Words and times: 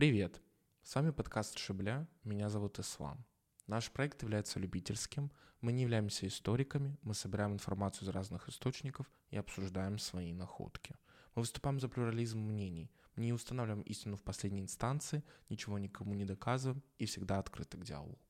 Привет! 0.00 0.40
С 0.82 0.94
вами 0.94 1.10
подкаст 1.10 1.58
Шибля, 1.58 2.08
меня 2.24 2.48
зовут 2.48 2.78
Ислам. 2.78 3.22
Наш 3.66 3.90
проект 3.90 4.22
является 4.22 4.58
любительским, 4.58 5.30
мы 5.60 5.72
не 5.72 5.82
являемся 5.82 6.26
историками, 6.26 6.96
мы 7.02 7.12
собираем 7.12 7.52
информацию 7.52 8.08
из 8.08 8.08
разных 8.08 8.48
источников 8.48 9.10
и 9.28 9.36
обсуждаем 9.36 9.98
свои 9.98 10.32
находки. 10.32 10.94
Мы 11.34 11.42
выступаем 11.42 11.80
за 11.80 11.90
плюрализм 11.90 12.38
мнений, 12.38 12.90
мы 13.14 13.24
не 13.24 13.34
устанавливаем 13.34 13.82
истину 13.82 14.16
в 14.16 14.22
последней 14.22 14.62
инстанции, 14.62 15.22
ничего 15.50 15.78
никому 15.78 16.14
не 16.14 16.24
доказываем 16.24 16.82
и 16.96 17.04
всегда 17.04 17.38
открыты 17.38 17.76
к 17.76 17.84
диалогу. 17.84 18.29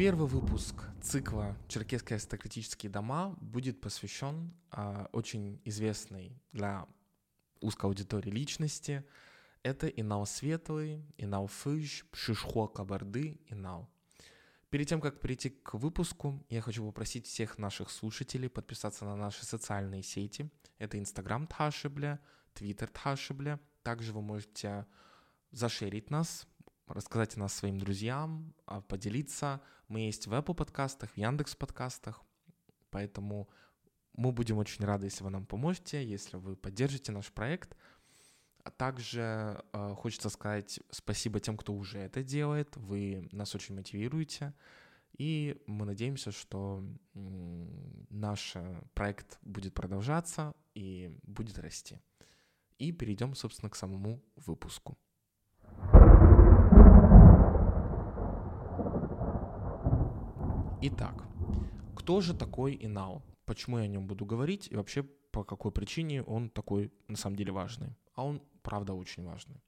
Первый 0.00 0.26
выпуск 0.26 0.76
цикла 1.02 1.54
«Черкесские 1.68 2.14
аристократические 2.14 2.90
дома» 2.90 3.36
будет 3.38 3.82
посвящен 3.82 4.50
э, 4.72 5.04
очень 5.12 5.60
известной 5.66 6.40
для 6.52 6.86
узкой 7.60 7.84
аудитории 7.84 8.30
личности. 8.30 9.04
Это 9.62 9.88
Инал 9.88 10.24
Светлый, 10.24 11.04
Инал 11.18 11.48
Фыж, 11.48 12.06
Пшишхо 12.14 12.66
Кабарды, 12.68 13.42
Инал. 13.50 13.90
Перед 14.70 14.88
тем, 14.88 15.02
как 15.02 15.20
перейти 15.20 15.50
к 15.50 15.74
выпуску, 15.74 16.42
я 16.48 16.62
хочу 16.62 16.82
попросить 16.86 17.26
всех 17.26 17.58
наших 17.58 17.90
слушателей 17.90 18.48
подписаться 18.48 19.04
на 19.04 19.16
наши 19.16 19.44
социальные 19.44 20.02
сети. 20.02 20.50
Это 20.78 20.98
Инстаграм 20.98 21.46
Тхашибля, 21.46 22.20
Твиттер 22.54 22.88
Тхашибля. 22.88 23.60
Также 23.82 24.14
вы 24.14 24.22
можете 24.22 24.86
зашерить 25.50 26.08
нас, 26.08 26.48
рассказать 26.92 27.36
о 27.36 27.40
нас 27.40 27.54
своим 27.54 27.78
друзьям, 27.78 28.54
а, 28.66 28.80
поделиться. 28.80 29.60
Мы 29.88 30.00
есть 30.00 30.26
в 30.26 30.32
Apple 30.32 30.54
подкастах, 30.54 31.10
в 31.10 31.16
Яндекс 31.16 31.54
подкастах, 31.54 32.22
поэтому 32.90 33.48
мы 34.14 34.32
будем 34.32 34.58
очень 34.58 34.84
рады, 34.84 35.06
если 35.06 35.24
вы 35.24 35.30
нам 35.30 35.46
поможете, 35.46 36.04
если 36.04 36.36
вы 36.36 36.56
поддержите 36.56 37.12
наш 37.12 37.32
проект. 37.32 37.76
А 38.62 38.70
также 38.70 39.64
э, 39.72 39.94
хочется 39.96 40.28
сказать 40.28 40.80
спасибо 40.90 41.40
тем, 41.40 41.56
кто 41.56 41.72
уже 41.72 41.98
это 41.98 42.22
делает. 42.22 42.76
Вы 42.76 43.28
нас 43.32 43.54
очень 43.54 43.74
мотивируете. 43.74 44.52
И 45.16 45.62
мы 45.66 45.86
надеемся, 45.86 46.30
что 46.30 46.84
наш 47.14 48.54
проект 48.94 49.38
будет 49.42 49.74
продолжаться 49.74 50.54
и 50.74 51.14
будет 51.22 51.58
расти. 51.58 51.98
И 52.78 52.92
перейдем, 52.92 53.34
собственно, 53.34 53.70
к 53.70 53.76
самому 53.76 54.22
выпуску. 54.36 54.98
Итак, 60.82 61.26
кто 61.94 62.22
же 62.22 62.32
такой 62.32 62.74
Инал? 62.80 63.22
Почему 63.44 63.76
я 63.76 63.84
о 63.84 63.86
нем 63.86 64.06
буду 64.06 64.24
говорить 64.24 64.66
и 64.70 64.76
вообще 64.76 65.02
по 65.02 65.44
какой 65.44 65.72
причине 65.72 66.22
он 66.22 66.48
такой 66.48 66.90
на 67.06 67.18
самом 67.18 67.36
деле 67.36 67.52
важный? 67.52 67.94
А 68.14 68.24
он 68.24 68.40
правда 68.62 68.94
очень 68.94 69.22
важный. 69.22 69.60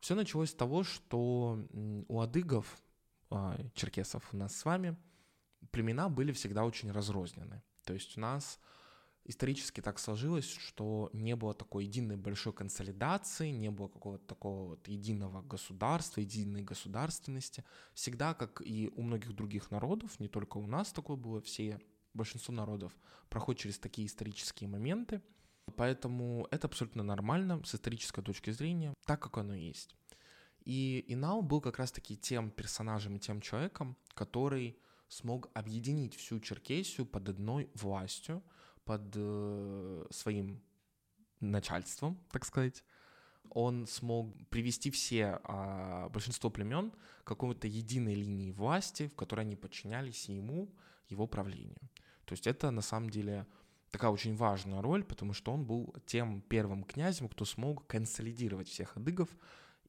Все 0.00 0.14
началось 0.14 0.50
с 0.50 0.54
того, 0.54 0.84
что 0.84 1.58
у 2.08 2.20
адыгов, 2.20 2.66
а, 3.30 3.56
черкесов 3.74 4.34
у 4.34 4.36
нас 4.36 4.54
с 4.54 4.66
вами, 4.66 4.98
племена 5.70 6.10
были 6.10 6.30
всегда 6.32 6.66
очень 6.66 6.90
разрознены. 6.92 7.62
То 7.84 7.94
есть 7.94 8.18
у 8.18 8.20
нас 8.20 8.60
исторически 9.24 9.80
так 9.80 9.98
сложилось, 9.98 10.48
что 10.48 11.10
не 11.12 11.34
было 11.34 11.54
такой 11.54 11.86
единой 11.86 12.16
большой 12.16 12.52
консолидации, 12.52 13.50
не 13.50 13.70
было 13.70 13.88
какого-то 13.88 14.26
такого 14.26 14.68
вот 14.70 14.88
единого 14.88 15.42
государства, 15.42 16.20
единой 16.20 16.62
государственности. 16.62 17.64
Всегда, 17.94 18.34
как 18.34 18.60
и 18.60 18.90
у 18.94 19.02
многих 19.02 19.34
других 19.34 19.70
народов, 19.70 20.20
не 20.20 20.28
только 20.28 20.58
у 20.58 20.66
нас 20.66 20.92
такое 20.92 21.16
было, 21.16 21.40
все, 21.40 21.80
большинство 22.12 22.52
народов 22.52 22.92
проходят 23.28 23.62
через 23.62 23.78
такие 23.78 24.06
исторические 24.06 24.68
моменты. 24.68 25.22
Поэтому 25.76 26.46
это 26.50 26.66
абсолютно 26.66 27.02
нормально 27.02 27.62
с 27.64 27.74
исторической 27.74 28.22
точки 28.22 28.50
зрения, 28.50 28.92
так 29.06 29.20
как 29.22 29.38
оно 29.38 29.54
есть. 29.54 29.96
И 30.66 31.04
Инау 31.08 31.40
был 31.40 31.62
как 31.62 31.78
раз-таки 31.78 32.16
тем 32.16 32.50
персонажем 32.50 33.18
тем 33.18 33.40
человеком, 33.40 33.96
который 34.14 34.78
смог 35.08 35.50
объединить 35.54 36.14
всю 36.16 36.40
Черкесию 36.40 37.06
под 37.06 37.30
одной 37.30 37.70
властью– 37.74 38.42
под 38.84 39.12
э, 39.14 40.06
своим 40.10 40.62
начальством, 41.40 42.18
так 42.30 42.44
сказать, 42.44 42.84
он 43.50 43.86
смог 43.86 44.34
привести 44.48 44.90
все, 44.90 45.40
а, 45.44 46.08
большинство 46.08 46.50
племен 46.50 46.92
к 47.22 47.26
какой-то 47.26 47.66
единой 47.68 48.14
линии 48.14 48.50
власти, 48.50 49.08
в 49.08 49.14
которой 49.14 49.42
они 49.42 49.56
подчинялись 49.56 50.28
ему, 50.28 50.74
его 51.08 51.26
правлению. 51.26 51.78
То 52.24 52.32
есть 52.32 52.46
это 52.46 52.70
на 52.70 52.80
самом 52.80 53.10
деле 53.10 53.46
такая 53.90 54.10
очень 54.10 54.34
важная 54.34 54.82
роль, 54.82 55.04
потому 55.04 55.32
что 55.34 55.52
он 55.52 55.64
был 55.64 55.94
тем 56.06 56.40
первым 56.42 56.84
князем, 56.84 57.28
кто 57.28 57.44
смог 57.44 57.86
консолидировать 57.86 58.68
всех 58.68 58.96
адыгов, 58.96 59.28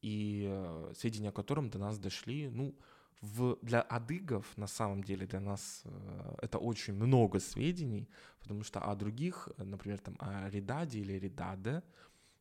и 0.01 0.45
э, 0.47 0.93
сведения 0.95 1.29
о 1.29 1.31
котором 1.31 1.69
до 1.69 1.79
нас 1.79 1.97
дошли, 1.97 2.49
ну, 2.49 2.75
в, 3.21 3.57
для 3.61 3.81
адыгов, 3.81 4.57
на 4.57 4.67
самом 4.67 5.03
деле, 5.03 5.25
для 5.25 5.39
нас 5.39 5.81
э, 5.85 6.35
это 6.41 6.57
очень 6.57 6.93
много 6.93 7.39
сведений, 7.39 8.07
потому 8.39 8.63
что 8.63 8.79
о 8.79 8.95
других, 8.95 9.49
например, 9.57 9.99
там, 9.99 10.15
о 10.19 10.49
Ридаде 10.49 10.99
или 10.99 11.13
Ридаде, 11.13 11.81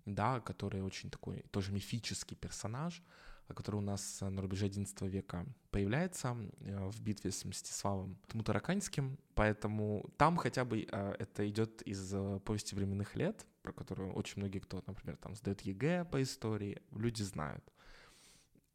да, 0.07 0.41
который 0.41 0.83
очень 0.83 1.11
такой 1.11 1.45
тоже 1.51 1.73
мифический 1.73 2.37
персонаж, 2.37 3.03
который 3.55 3.77
у 3.77 3.81
нас 3.81 4.21
на 4.21 4.41
рубеже 4.41 4.69
XI 4.69 5.09
века 5.09 5.47
появляется 5.71 6.37
э, 6.61 6.89
в 6.89 7.01
битве 7.03 7.31
с 7.31 7.45
Мстиславом 7.45 8.17
Тмутараканским, 8.29 9.19
поэтому 9.35 10.11
там 10.17 10.37
хотя 10.37 10.65
бы 10.65 10.87
э, 10.91 11.15
это 11.19 11.49
идет 11.49 11.83
из 11.83 12.15
э, 12.15 12.41
повести 12.45 12.75
временных 12.75 13.17
лет, 13.17 13.47
про 13.63 13.73
которую 13.73 14.13
очень 14.15 14.35
многие 14.37 14.61
кто, 14.61 14.83
например, 14.87 15.17
там 15.17 15.35
сдает 15.35 15.61
ЕГЭ 15.61 16.07
по 16.07 16.23
истории, 16.23 16.81
люди 16.93 17.23
знают. 17.23 17.65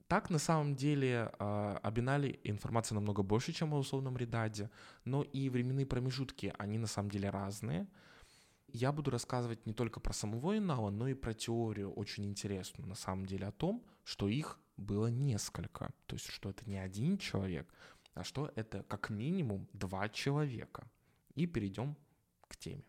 Так, 0.10 0.32
на 0.32 0.40
самом 0.40 0.76
деле, 0.76 1.32
а, 1.38 1.80
о 1.84 1.92
Бинале 1.92 2.40
информация 2.44 2.96
намного 2.96 3.22
больше, 3.22 3.54
чем 3.54 3.76
о 3.76 3.78
условном 3.78 4.18
Редаде, 4.18 4.72
но 5.06 5.22
и 5.22 5.50
временные 5.50 5.86
промежутки, 5.86 6.52
они 6.58 6.80
на 6.80 6.88
самом 6.88 7.12
деле 7.12 7.30
разные. 7.30 7.88
Я 8.68 8.92
буду 8.92 9.12
рассказывать 9.12 9.68
не 9.68 9.74
только 9.74 10.00
про 10.00 10.12
самого 10.12 10.58
Инала, 10.58 10.90
но 10.90 11.08
и 11.08 11.14
про 11.14 11.36
теорию 11.36 11.92
очень 11.92 12.26
интересную, 12.26 12.90
на 12.90 12.96
самом 12.96 13.28
деле, 13.28 13.46
о 13.46 13.52
том, 13.52 13.86
что 14.04 14.28
их 14.28 14.60
было 14.78 15.12
несколько. 15.12 15.94
То 16.08 16.16
есть, 16.16 16.32
что 16.32 16.50
это 16.50 16.68
не 16.68 16.80
один 16.80 17.20
человек, 17.20 17.72
а 18.16 18.24
что 18.24 18.52
это 18.56 18.82
как 18.82 19.12
минимум 19.12 19.68
два 19.74 20.10
человека. 20.10 20.88
И 21.36 21.46
перейдем 21.46 21.96
к 22.48 22.58
теме. 22.58 22.84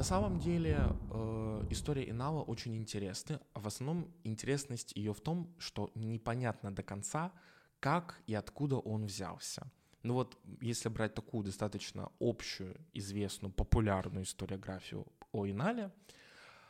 На 0.00 0.04
самом 0.04 0.38
деле 0.38 0.78
э, 1.10 1.66
история 1.68 2.08
Инала 2.08 2.40
очень 2.40 2.74
интересная. 2.74 3.38
В 3.52 3.66
основном 3.66 4.10
интересность 4.24 4.92
ее 4.96 5.12
в 5.12 5.20
том, 5.20 5.54
что 5.58 5.90
непонятно 5.94 6.74
до 6.74 6.82
конца, 6.82 7.32
как 7.80 8.18
и 8.26 8.32
откуда 8.32 8.76
он 8.76 9.04
взялся. 9.04 9.70
Ну 10.02 10.14
вот, 10.14 10.38
если 10.62 10.88
брать 10.88 11.12
такую 11.12 11.44
достаточно 11.44 12.10
общую, 12.18 12.80
известную, 12.94 13.52
популярную 13.52 14.24
историографию 14.24 15.06
о 15.32 15.46
Инале, 15.46 15.90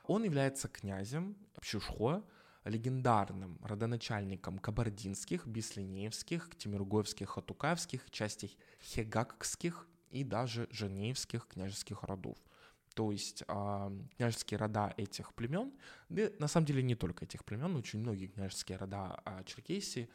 он 0.08 0.24
является 0.24 0.66
князем 0.66 1.36
Пшушхо, 1.60 2.24
легендарным 2.64 3.60
родоначальником 3.62 4.58
кабардинских, 4.58 5.46
бислинеевских, 5.46 6.50
тимиргоевских, 6.58 7.28
хатукаевских, 7.28 8.10
частей 8.10 8.58
хегакских 8.82 9.86
и 10.10 10.24
даже 10.24 10.66
женеевских 10.72 11.46
княжеских 11.46 12.02
родов 12.02 12.36
то 12.94 13.12
есть 13.12 13.44
э, 13.46 13.90
княжеские 14.16 14.58
рода 14.58 14.92
этих 14.96 15.32
племен, 15.34 15.72
да, 16.08 16.30
на 16.38 16.48
самом 16.48 16.66
деле 16.66 16.82
не 16.82 16.94
только 16.94 17.24
этих 17.24 17.44
племен, 17.44 17.76
очень 17.76 18.00
многие 18.00 18.26
княжеские 18.26 18.78
рода 18.78 19.20
э, 19.24 19.42
Черкесии 19.46 20.08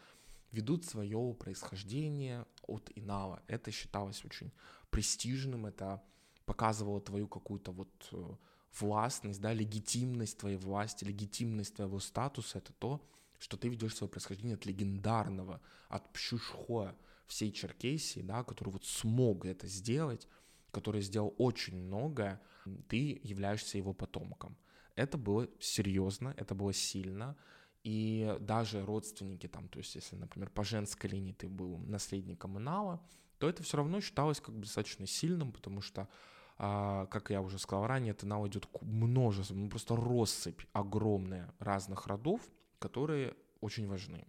ведут 0.51 0.85
свое 0.85 1.33
происхождение 1.33 2.45
от 2.63 2.91
Инала. 2.95 3.41
Это 3.47 3.71
считалось 3.71 4.23
очень 4.25 4.51
престижным, 4.89 5.65
это 5.65 6.01
показывало 6.45 7.01
твою 7.01 7.27
какую-то 7.27 7.71
вот 7.71 8.09
э, 8.11 8.35
властность, 8.79 9.41
да, 9.41 9.53
легитимность 9.53 10.37
твоей 10.37 10.57
власти, 10.57 11.05
легитимность 11.05 11.75
твоего 11.75 11.99
статуса, 11.99 12.59
это 12.59 12.73
то, 12.73 13.01
что 13.39 13.57
ты 13.57 13.69
ведешь 13.69 13.95
свое 13.95 14.09
происхождение 14.09 14.55
от 14.55 14.65
легендарного, 14.65 15.61
от 15.89 16.11
Пшушхоя 16.13 16.95
всей 17.27 17.51
Черкесии, 17.51 18.21
да, 18.21 18.43
который 18.43 18.69
вот 18.69 18.85
смог 18.85 19.45
это 19.45 19.67
сделать, 19.67 20.27
который 20.75 21.01
сделал 21.01 21.33
очень 21.37 21.77
многое, 21.77 22.41
ты 22.89 23.21
являешься 23.23 23.77
его 23.77 23.93
потомком. 23.93 24.57
Это 24.95 25.17
было 25.17 25.47
серьезно, 25.59 26.33
это 26.37 26.53
было 26.53 26.73
сильно, 26.73 27.37
и 27.85 28.35
даже 28.41 28.85
родственники 28.85 29.47
там, 29.47 29.69
то 29.69 29.79
есть 29.79 29.95
если, 29.95 30.17
например, 30.17 30.49
по 30.49 30.63
женской 30.65 31.09
линии 31.09 31.31
ты 31.31 31.47
был 31.47 31.77
наследником 31.77 32.57
Инала, 32.57 32.99
то 33.37 33.47
это 33.47 33.63
все 33.63 33.77
равно 33.77 34.01
считалось 34.01 34.41
как 34.41 34.55
бы 34.55 34.61
достаточно 34.61 35.07
сильным, 35.07 35.53
потому 35.53 35.79
что, 35.81 36.09
а, 36.57 37.05
как 37.05 37.29
я 37.29 37.41
уже 37.41 37.57
сказал 37.57 37.87
ранее, 37.87 38.11
от 38.11 38.25
Инала 38.25 38.47
идет 38.47 38.67
множество, 38.81 39.55
ну 39.55 39.69
просто 39.69 39.95
россыпь 39.95 40.61
огромная 40.73 41.53
разных 41.59 42.07
родов, 42.07 42.41
которые 42.79 43.33
очень 43.61 43.87
важны. 43.87 44.27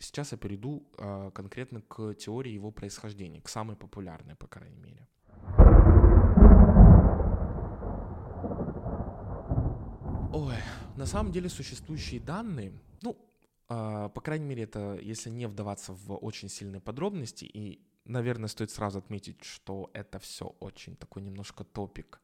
Сейчас 0.00 0.32
я 0.32 0.38
перейду 0.38 0.82
э, 0.96 1.30
конкретно 1.34 1.82
к 1.82 2.14
теории 2.14 2.52
его 2.52 2.70
происхождения, 2.70 3.42
к 3.42 3.48
самой 3.48 3.76
популярной, 3.76 4.34
по 4.34 4.46
крайней 4.46 4.78
мере. 4.78 5.06
Ой, 10.32 10.56
на 10.96 11.06
самом 11.06 11.32
деле 11.32 11.50
существующие 11.50 12.18
данные, 12.20 12.72
ну, 13.02 13.16
э, 13.68 14.08
по 14.14 14.20
крайней 14.22 14.46
мере, 14.46 14.62
это 14.62 14.98
если 15.02 15.28
не 15.28 15.46
вдаваться 15.46 15.92
в 15.92 16.14
очень 16.14 16.48
сильные 16.48 16.80
подробности, 16.80 17.44
и, 17.44 17.86
наверное, 18.06 18.48
стоит 18.48 18.70
сразу 18.70 18.98
отметить, 18.98 19.44
что 19.44 19.90
это 19.92 20.18
все 20.18 20.46
очень 20.60 20.96
такой 20.96 21.20
немножко 21.22 21.62
топик 21.62 22.22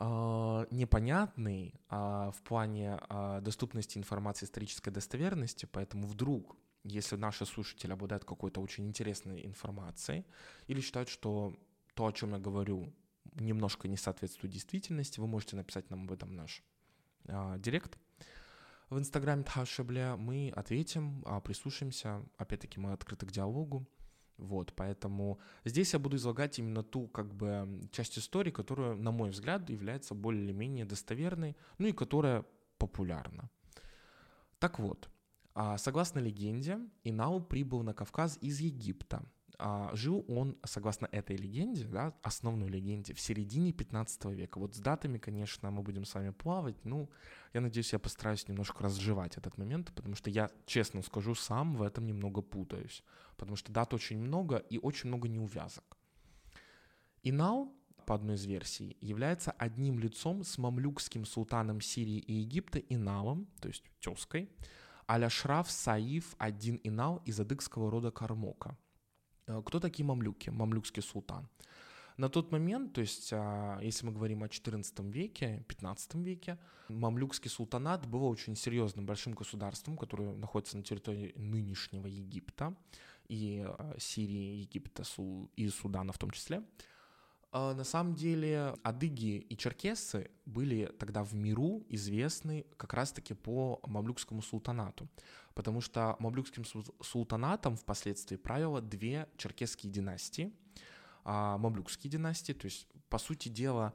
э, 0.00 0.66
непонятный 0.70 1.74
э, 1.88 2.30
в 2.34 2.42
плане 2.42 2.98
э, 3.08 3.40
доступности 3.42 3.98
информации 3.98 4.46
исторической 4.46 4.90
достоверности, 4.90 5.68
поэтому 5.70 6.08
вдруг 6.08 6.56
если 6.84 7.16
наши 7.16 7.44
слушатели 7.46 7.92
обладают 7.92 8.24
какой-то 8.24 8.60
очень 8.60 8.86
интересной 8.86 9.44
информацией 9.46 10.24
или 10.66 10.80
считают, 10.80 11.08
что 11.08 11.54
то, 11.94 12.06
о 12.06 12.12
чем 12.12 12.32
я 12.32 12.38
говорю, 12.38 12.92
немножко 13.34 13.88
не 13.88 13.96
соответствует 13.96 14.52
действительности, 14.52 15.20
вы 15.20 15.26
можете 15.26 15.56
написать 15.56 15.90
нам 15.90 16.04
об 16.04 16.12
этом 16.12 16.34
наш 16.34 16.62
э, 17.24 17.56
директ 17.58 17.98
в 18.88 18.98
инстаграме 18.98 19.42
Тхашебля. 19.42 20.16
Мы 20.16 20.52
ответим, 20.54 21.22
э, 21.26 21.40
прислушаемся. 21.42 22.24
Опять-таки 22.38 22.80
мы 22.80 22.92
открыты 22.92 23.26
к 23.26 23.32
диалогу. 23.32 23.86
Вот, 24.36 24.72
поэтому 24.74 25.38
здесь 25.66 25.92
я 25.92 25.98
буду 25.98 26.16
излагать 26.16 26.58
именно 26.58 26.82
ту, 26.82 27.08
как 27.08 27.34
бы, 27.34 27.86
часть 27.92 28.18
истории, 28.18 28.50
которая, 28.50 28.94
на 28.94 29.10
мой 29.10 29.30
взгляд, 29.30 29.68
является 29.68 30.14
более 30.14 30.42
или 30.42 30.52
менее 30.52 30.86
достоверной, 30.86 31.58
ну 31.76 31.88
и 31.88 31.92
которая 31.92 32.46
популярна. 32.78 33.50
Так 34.58 34.78
вот, 34.78 35.10
а, 35.10 35.19
согласно 35.76 36.20
легенде, 36.20 36.78
Инау 37.04 37.40
прибыл 37.40 37.82
на 37.82 37.94
Кавказ 37.94 38.38
из 38.40 38.60
Египта. 38.60 39.22
А, 39.62 39.90
жил 39.94 40.24
он, 40.26 40.56
согласно 40.64 41.06
этой 41.12 41.36
легенде, 41.36 41.84
да, 41.84 42.14
основной 42.22 42.70
легенде, 42.70 43.12
в 43.12 43.20
середине 43.20 43.72
15 43.72 44.24
века. 44.26 44.58
Вот 44.58 44.74
с 44.74 44.78
датами, 44.78 45.18
конечно, 45.18 45.70
мы 45.70 45.82
будем 45.82 46.06
с 46.06 46.14
вами 46.14 46.30
плавать. 46.30 46.82
Ну, 46.84 47.10
я 47.52 47.60
надеюсь, 47.60 47.92
я 47.92 47.98
постараюсь 47.98 48.48
немножко 48.48 48.82
разжевать 48.82 49.36
этот 49.36 49.58
момент, 49.58 49.92
потому 49.94 50.14
что 50.14 50.30
я, 50.30 50.50
честно 50.64 51.02
скажу, 51.02 51.34
сам 51.34 51.76
в 51.76 51.82
этом 51.82 52.06
немного 52.06 52.40
путаюсь. 52.40 53.04
Потому 53.36 53.56
что 53.56 53.70
дат 53.70 53.92
очень 53.92 54.18
много 54.18 54.56
и 54.56 54.78
очень 54.78 55.08
много 55.08 55.28
неувязок. 55.28 55.98
Инау, 57.22 57.74
по 58.06 58.14
одной 58.14 58.36
из 58.36 58.46
версий, 58.46 58.96
является 59.02 59.50
одним 59.50 59.98
лицом 59.98 60.42
с 60.42 60.56
мамлюкским 60.56 61.26
султаном 61.26 61.82
Сирии 61.82 62.18
и 62.18 62.32
Египта 62.32 62.78
Иналом, 62.78 63.46
то 63.60 63.68
есть 63.68 63.84
тезкой, 64.00 64.48
Аляшраф 65.10 65.68
Саиф 65.68 66.36
один 66.38 66.80
Инал 66.84 67.20
из 67.24 67.40
адыгского 67.40 67.90
рода 67.90 68.12
Кармока. 68.12 68.78
Э, 69.48 69.60
кто 69.66 69.80
такие 69.80 70.06
мамлюки? 70.06 70.50
Мамлюкский 70.50 71.02
султан. 71.02 71.48
На 72.16 72.28
тот 72.28 72.52
момент, 72.52 72.92
то 72.92 73.00
есть 73.00 73.30
а, 73.32 73.80
если 73.80 74.06
мы 74.06 74.12
говорим 74.12 74.44
о 74.44 74.46
XIV 74.46 75.10
веке, 75.10 75.64
XV 75.68 76.22
веке, 76.22 76.58
мамлюкский 76.88 77.50
султанат 77.50 78.06
был 78.06 78.24
очень 78.24 78.54
серьезным 78.54 79.04
большим 79.04 79.32
государством, 79.32 79.96
которое 79.96 80.32
находится 80.36 80.76
на 80.76 80.84
территории 80.84 81.32
нынешнего 81.34 82.06
Египта 82.06 82.76
и 83.26 83.64
а, 83.66 83.96
Сирии, 83.98 84.60
Египта 84.60 85.02
и 85.56 85.68
Судана 85.70 86.12
в 86.12 86.18
том 86.18 86.30
числе. 86.30 86.62
А, 87.52 87.74
на 87.74 87.84
самом 87.84 88.14
деле 88.14 88.76
адыги 88.82 89.38
и 89.38 89.56
черкесы 89.56 90.30
были 90.46 90.86
тогда 90.98 91.24
в 91.24 91.34
миру 91.34 91.84
известны 91.88 92.64
как 92.76 92.94
раз-таки 92.94 93.34
по 93.34 93.80
мамлюкскому 93.86 94.40
султанату, 94.40 95.08
потому 95.54 95.80
что 95.80 96.16
мамлюкским 96.20 96.64
султанатом 97.02 97.76
впоследствии 97.76 98.36
правило 98.36 98.80
две 98.80 99.28
черкесские 99.36 99.90
династии, 99.90 100.52
а, 101.24 101.58
мамлюкские 101.58 102.10
династии, 102.10 102.52
то 102.52 102.66
есть, 102.66 102.86
по 103.08 103.18
сути 103.18 103.48
дела, 103.48 103.94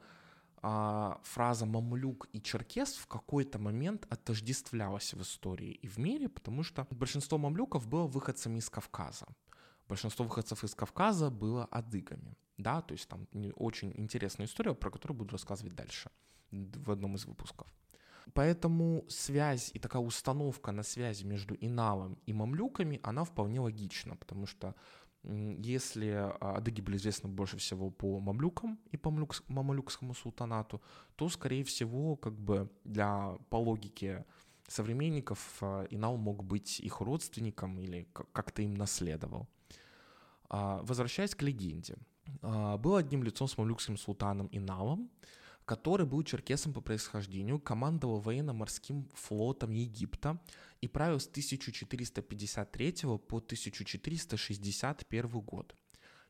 а, 0.62 1.20
фраза 1.22 1.64
«мамлюк» 1.64 2.28
и 2.32 2.42
«черкес» 2.42 2.96
в 2.96 3.06
какой-то 3.06 3.58
момент 3.58 4.06
отождествлялась 4.10 5.14
в 5.14 5.22
истории 5.22 5.70
и 5.70 5.86
в 5.86 5.98
мире, 5.98 6.28
потому 6.28 6.62
что 6.62 6.86
большинство 6.90 7.38
мамлюков 7.38 7.86
было 7.86 8.06
выходцами 8.06 8.58
из 8.58 8.68
Кавказа. 8.68 9.26
Большинство 9.88 10.24
выходцев 10.24 10.64
из 10.64 10.74
Кавказа 10.74 11.30
было 11.30 11.64
адыгами. 11.66 12.36
Да, 12.58 12.80
то 12.80 12.92
есть 12.92 13.08
там 13.08 13.26
очень 13.54 13.92
интересная 13.96 14.46
история, 14.46 14.74
про 14.74 14.90
которую 14.90 15.18
буду 15.18 15.32
рассказывать 15.32 15.74
дальше 15.74 16.10
в 16.50 16.90
одном 16.90 17.16
из 17.16 17.26
выпусков. 17.26 17.66
Поэтому 18.34 19.04
связь 19.08 19.70
и 19.74 19.78
такая 19.78 20.02
установка 20.02 20.72
на 20.72 20.82
связи 20.82 21.24
между 21.24 21.54
Иналом 21.54 22.18
и 22.26 22.32
мамлюками, 22.32 23.00
она 23.02 23.24
вполне 23.24 23.60
логична, 23.60 24.16
потому 24.16 24.46
что 24.46 24.74
если 25.22 26.08
а, 26.08 26.56
адыги 26.56 26.80
были 26.80 26.96
известны 26.96 27.28
больше 27.28 27.56
всего 27.56 27.90
по 27.90 28.20
мамлюкам 28.20 28.78
и 28.92 28.96
по 28.96 29.10
мамлюкскому 29.10 30.14
султанату, 30.14 30.80
то, 31.16 31.28
скорее 31.28 31.64
всего, 31.64 32.16
как 32.16 32.38
бы 32.38 32.70
для, 32.84 33.36
по 33.50 33.56
логике 33.56 34.24
современников, 34.68 35.58
а, 35.60 35.86
Инал 35.90 36.16
мог 36.16 36.44
быть 36.44 36.80
их 36.80 37.00
родственником 37.00 37.78
или 37.80 38.08
как-то 38.32 38.62
им 38.62 38.74
наследовал. 38.74 39.48
А, 40.48 40.80
возвращаясь 40.82 41.34
к 41.34 41.42
легенде. 41.42 41.96
А, 42.42 42.76
был 42.76 42.96
одним 42.96 43.22
лицом 43.22 43.48
с 43.48 43.58
мамлюкским 43.58 43.96
султаном 43.96 44.48
Иналом, 44.52 45.10
который 45.64 46.06
был 46.06 46.22
черкесом 46.22 46.72
по 46.72 46.80
происхождению, 46.80 47.58
командовал 47.58 48.20
военно-морским 48.20 49.08
флотом 49.14 49.72
Египта 49.72 50.40
и 50.80 50.88
правил 50.88 51.18
с 51.18 51.26
1453 51.26 52.94
по 53.02 53.38
1461 53.38 55.28
год. 55.40 55.74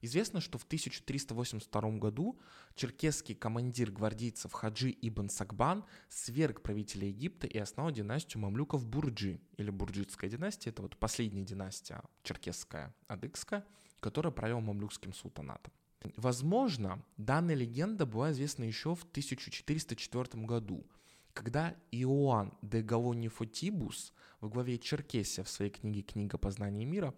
Известно, 0.03 0.41
что 0.41 0.59
в 0.59 0.65
1382 0.65 1.99
году 1.99 2.39
черкесский 2.75 3.35
командир 3.35 3.91
гвардейцев 3.91 4.53
Хаджи 4.53 4.95
Ибн 5.01 5.29
Сакбан 5.29 5.85
сверг 6.09 6.63
правителя 6.63 7.09
Египта 7.09 7.47
и 7.47 7.59
основал 7.59 7.93
династию 7.93 8.43
мамлюков 8.43 8.87
Бурджи, 8.87 9.41
или 9.57 9.71
Бурджитская 9.71 10.31
династия, 10.31 10.71
это 10.71 10.83
вот 10.83 10.97
последняя 10.99 11.45
династия 11.45 12.03
черкесская, 12.23 12.95
адыгская, 13.09 13.65
которая 14.01 14.33
правила 14.33 14.61
мамлюкским 14.61 15.15
султанатом. 15.15 15.73
Возможно, 16.17 17.03
данная 17.17 17.55
легенда 17.55 18.07
была 18.07 18.33
известна 18.33 18.65
еще 18.65 18.95
в 18.95 19.03
1404 19.03 20.45
году, 20.45 20.87
когда 21.33 21.75
Иоанн 21.91 22.53
де 22.63 22.83
Галони 22.83 23.29
Фотибус 23.29 24.13
в 24.41 24.49
главе 24.49 24.79
Черкесия 24.79 25.45
в 25.45 25.49
своей 25.49 25.71
книге 25.71 26.03
«Книга 26.03 26.39
познания 26.39 26.85
мира», 26.85 27.15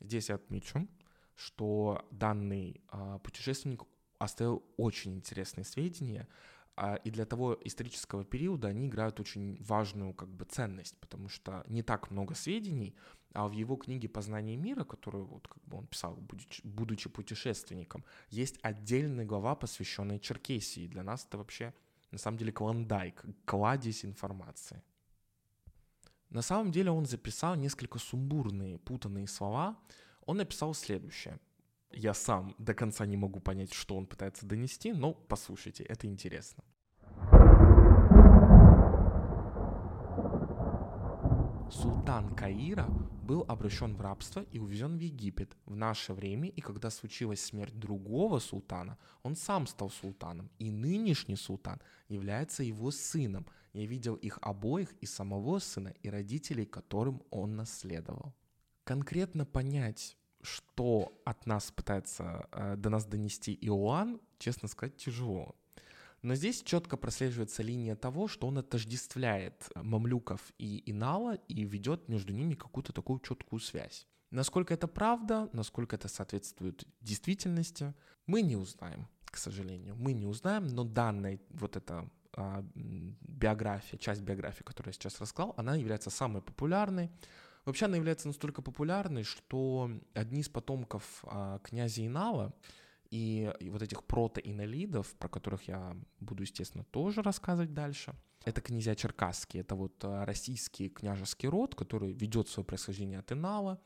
здесь 0.00 0.28
я 0.28 0.36
отмечу, 0.36 0.88
что 1.34 2.06
данный 2.10 2.80
э, 2.90 3.18
путешественник 3.22 3.82
оставил 4.18 4.64
очень 4.76 5.14
интересные 5.14 5.64
сведения, 5.64 6.26
и 7.04 7.10
для 7.10 7.24
того 7.24 7.58
исторического 7.64 8.24
периода 8.24 8.68
они 8.68 8.86
играют 8.86 9.20
очень 9.20 9.56
важную 9.62 10.14
как 10.14 10.28
бы 10.28 10.44
ценность, 10.44 10.96
потому 11.00 11.28
что 11.28 11.64
не 11.66 11.82
так 11.82 12.10
много 12.10 12.34
сведений, 12.34 12.94
а 13.32 13.48
в 13.48 13.52
его 13.52 13.76
книге 13.76 14.08
«Познание 14.08 14.56
мира», 14.56 14.84
которую 14.84 15.26
вот 15.26 15.48
как 15.48 15.62
бы 15.64 15.78
он 15.78 15.86
писал, 15.86 16.16
будучи, 16.16 16.60
будучи 16.64 17.08
путешественником, 17.08 18.04
есть 18.30 18.58
отдельная 18.62 19.24
глава, 19.24 19.54
посвященная 19.54 20.18
Черкесии. 20.18 20.86
Для 20.86 21.02
нас 21.02 21.26
это 21.26 21.38
вообще, 21.38 21.74
на 22.10 22.18
самом 22.18 22.38
деле, 22.38 22.52
клондайк, 22.52 23.24
кладезь 23.44 24.04
информации. 24.04 24.82
На 26.30 26.42
самом 26.42 26.72
деле 26.72 26.90
он 26.90 27.06
записал 27.06 27.56
несколько 27.56 27.98
сумбурные, 27.98 28.78
путанные 28.78 29.26
слова. 29.26 29.78
Он 30.26 30.36
написал 30.36 30.74
следующее. 30.74 31.38
Я 31.90 32.14
сам 32.14 32.54
до 32.58 32.74
конца 32.74 33.06
не 33.06 33.16
могу 33.16 33.40
понять, 33.40 33.72
что 33.72 33.96
он 33.96 34.06
пытается 34.06 34.46
донести, 34.46 34.92
но 34.92 35.14
послушайте, 35.14 35.84
это 35.84 36.06
интересно. 36.06 36.62
Султан 41.70 42.34
Каира 42.34 42.86
был 43.22 43.44
обращен 43.46 43.94
в 43.94 44.00
рабство 44.00 44.44
и 44.52 44.58
увезен 44.58 44.96
в 44.96 45.00
Египет. 45.00 45.56
В 45.66 45.76
наше 45.76 46.14
время, 46.14 46.48
и 46.48 46.60
когда 46.60 46.90
случилась 46.90 47.44
смерть 47.44 47.78
другого 47.78 48.38
султана, 48.38 48.96
он 49.22 49.36
сам 49.36 49.66
стал 49.66 49.90
султаном. 49.90 50.50
И 50.58 50.70
нынешний 50.70 51.36
султан 51.36 51.80
является 52.08 52.62
его 52.62 52.90
сыном. 52.90 53.46
Я 53.74 53.86
видел 53.86 54.14
их 54.14 54.38
обоих, 54.42 54.92
и 55.00 55.06
самого 55.06 55.58
сына, 55.58 55.94
и 56.02 56.08
родителей, 56.08 56.64
которым 56.64 57.22
он 57.30 57.56
наследовал. 57.56 58.34
Конкретно 58.84 59.44
понять, 59.44 60.17
что 60.48 61.12
от 61.24 61.46
нас 61.46 61.70
пытается 61.70 62.48
э, 62.52 62.76
до 62.76 62.90
нас 62.90 63.04
донести 63.04 63.56
Иоанн, 63.60 64.20
честно 64.38 64.68
сказать, 64.68 64.96
тяжело. 64.96 65.54
Но 66.22 66.34
здесь 66.34 66.62
четко 66.62 66.96
прослеживается 66.96 67.62
линия 67.62 67.94
того, 67.94 68.26
что 68.26 68.46
он 68.46 68.58
отождествляет 68.58 69.70
э, 69.74 69.82
мамлюков 69.82 70.40
и 70.58 70.82
Инала 70.90 71.34
и 71.34 71.64
ведет 71.64 72.08
между 72.08 72.32
ними 72.32 72.54
какую-то 72.54 72.92
такую 72.92 73.20
четкую 73.20 73.60
связь. 73.60 74.06
Насколько 74.30 74.74
это 74.74 74.88
правда, 74.88 75.48
насколько 75.52 75.96
это 75.96 76.08
соответствует 76.08 76.84
действительности, 77.00 77.94
мы 78.26 78.42
не 78.42 78.56
узнаем, 78.56 79.08
к 79.24 79.36
сожалению. 79.36 79.94
Мы 79.96 80.12
не 80.12 80.26
узнаем, 80.26 80.66
но 80.66 80.84
данная 80.84 81.40
вот 81.50 81.76
эта 81.76 82.10
а, 82.34 82.62
биография, 82.74 83.98
часть 83.98 84.20
биографии, 84.20 84.62
которую 84.64 84.90
я 84.90 84.92
сейчас 84.92 85.20
рассказал, 85.20 85.54
она 85.56 85.76
является 85.76 86.10
самой 86.10 86.42
популярной. 86.42 87.10
Вообще 87.68 87.84
она 87.84 87.98
является 87.98 88.28
настолько 88.28 88.62
популярной, 88.62 89.24
что 89.24 89.90
одни 90.14 90.40
из 90.40 90.48
потомков 90.48 91.22
а, 91.24 91.58
князя 91.58 92.06
Инала 92.06 92.54
и, 93.10 93.52
и 93.60 93.68
вот 93.68 93.82
этих 93.82 94.04
протоинолидов, 94.04 95.14
про 95.16 95.28
которых 95.28 95.68
я 95.68 95.94
буду, 96.18 96.44
естественно, 96.44 96.84
тоже 96.84 97.20
рассказывать 97.20 97.74
дальше, 97.74 98.14
это 98.46 98.62
князья 98.62 98.94
Черкасские, 98.94 99.60
это 99.60 99.74
вот 99.74 100.02
а, 100.02 100.24
российский 100.24 100.88
княжеский 100.88 101.46
род, 101.46 101.74
который 101.74 102.14
ведет 102.14 102.48
свое 102.48 102.64
происхождение 102.64 103.18
от 103.18 103.32
Инала. 103.32 103.78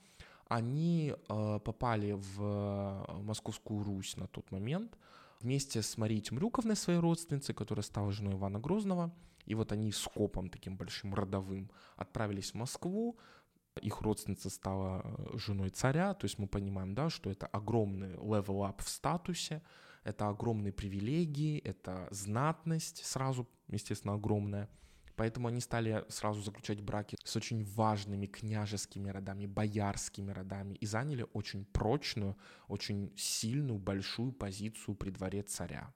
Они 0.47 1.13
э, 1.17 1.59
попали 1.65 2.13
в 2.13 3.07
Московскую 3.23 3.83
Русь 3.83 4.17
на 4.17 4.29
тот 4.29 4.53
момент 4.53 4.97
вместе 5.41 5.83
с 5.83 5.97
Марией 5.97 6.21
Темрюковной, 6.21 6.77
своей 6.77 7.01
родственницей, 7.01 7.53
которая 7.53 7.83
стала 7.83 8.13
женой 8.13 8.35
Ивана 8.35 8.61
Грозного. 8.61 9.13
И 9.45 9.55
вот 9.57 9.73
они 9.73 9.91
с 9.91 10.07
копом 10.07 10.51
таким 10.51 10.77
большим 10.77 11.15
родовым 11.15 11.71
отправились 11.97 12.53
в 12.53 12.55
Москву, 12.55 13.19
их 13.81 14.01
родственница 14.03 14.51
стала 14.51 15.03
э, 15.05 15.39
женой 15.39 15.71
царя, 15.71 16.15
то 16.15 16.25
есть 16.25 16.39
мы 16.39 16.47
понимаем, 16.47 16.95
да, 16.95 17.11
что 17.11 17.31
это 17.31 17.47
огромный 17.47 18.15
level-up 18.15 18.83
в 18.83 18.89
статусе, 18.89 19.63
это 20.05 20.29
огромные 20.29 20.73
привилегии, 20.73 21.59
это 21.59 22.09
знатность 22.11 23.05
сразу, 23.05 23.49
естественно, 23.69 24.15
огромная. 24.15 24.69
Поэтому 25.17 25.49
они 25.49 25.61
стали 25.61 26.05
сразу 26.09 26.43
заключать 26.43 26.81
браки 26.81 27.17
с 27.23 27.37
очень 27.37 27.65
важными 27.65 28.27
княжескими 28.27 29.11
родами, 29.11 29.47
боярскими 29.47 30.33
родами 30.33 30.75
и 30.75 30.87
заняли 30.87 31.27
очень 31.33 31.65
прочную, 31.67 32.37
очень 32.67 33.13
сильную, 33.17 33.79
большую 33.79 34.33
позицию 34.33 34.95
при 34.97 35.11
дворе 35.11 35.43
царя. 35.43 35.93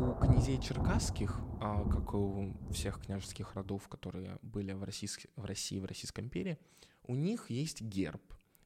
У 0.00 0.14
князей 0.14 0.58
черкасских, 0.58 1.38
а, 1.60 1.84
как 1.84 2.14
у 2.14 2.54
всех 2.72 3.02
княжеских 3.02 3.54
родов, 3.54 3.86
которые 3.86 4.38
были 4.40 4.72
в, 4.72 4.82
Российск... 4.82 5.26
в 5.36 5.44
России, 5.44 5.78
в 5.78 5.84
Российской 5.84 6.20
империи, 6.20 6.58
у 7.04 7.14
них 7.14 7.50
есть 7.50 7.82
герб. 7.82 8.22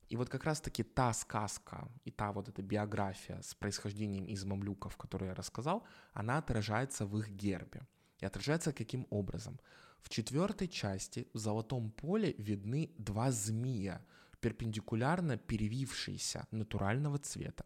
И 0.09 0.17
вот 0.17 0.29
как 0.29 0.45
раз-таки 0.45 0.85
та 0.85 1.13
сказка 1.13 1.89
и 2.05 2.13
та 2.13 2.31
вот 2.31 2.49
эта 2.49 2.63
биография 2.63 3.43
с 3.43 3.53
происхождением 3.57 4.27
из 4.27 4.45
мамлюков, 4.45 4.97
которую 4.97 5.31
я 5.31 5.35
рассказал, 5.35 5.83
она 6.13 6.39
отражается 6.39 7.05
в 7.05 7.19
их 7.19 7.31
гербе. 7.31 7.83
И 8.21 8.27
отражается 8.27 8.73
каким 8.73 9.05
образом? 9.11 9.59
В 10.03 10.11
четвертой 10.11 10.69
части 10.69 11.27
в 11.35 11.39
золотом 11.39 11.91
поле 11.91 12.37
видны 12.39 12.93
два 12.97 13.33
змея, 13.33 14.07
перпендикулярно 14.39 15.37
перевившиеся 15.37 16.47
натурального 16.53 17.19
цвета 17.19 17.65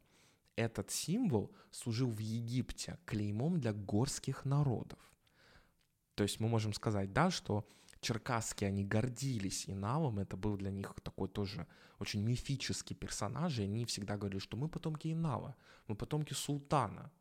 этот 0.58 0.90
символ 0.90 1.52
служил 1.70 2.10
в 2.10 2.18
Египте 2.18 2.98
клеймом 3.04 3.60
для 3.60 3.72
горских 3.72 4.44
народов. 4.44 4.98
То 6.14 6.24
есть 6.24 6.40
мы 6.40 6.48
можем 6.48 6.72
сказать, 6.72 7.12
да, 7.12 7.30
что 7.30 7.64
черкасские, 8.00 8.68
они 8.68 8.84
гордились 8.84 9.68
Иналом, 9.68 10.18
это 10.18 10.36
был 10.36 10.56
для 10.56 10.70
них 10.70 10.94
такой 11.02 11.28
тоже 11.28 11.66
очень 12.00 12.22
мифический 12.22 12.96
персонаж, 12.96 13.58
и 13.58 13.62
они 13.62 13.84
всегда 13.84 14.16
говорили, 14.16 14.40
что 14.40 14.56
мы 14.56 14.68
потомки 14.68 15.12
Инала, 15.12 15.54
мы 15.86 15.94
потомки 15.94 16.32
султана, 16.32 17.12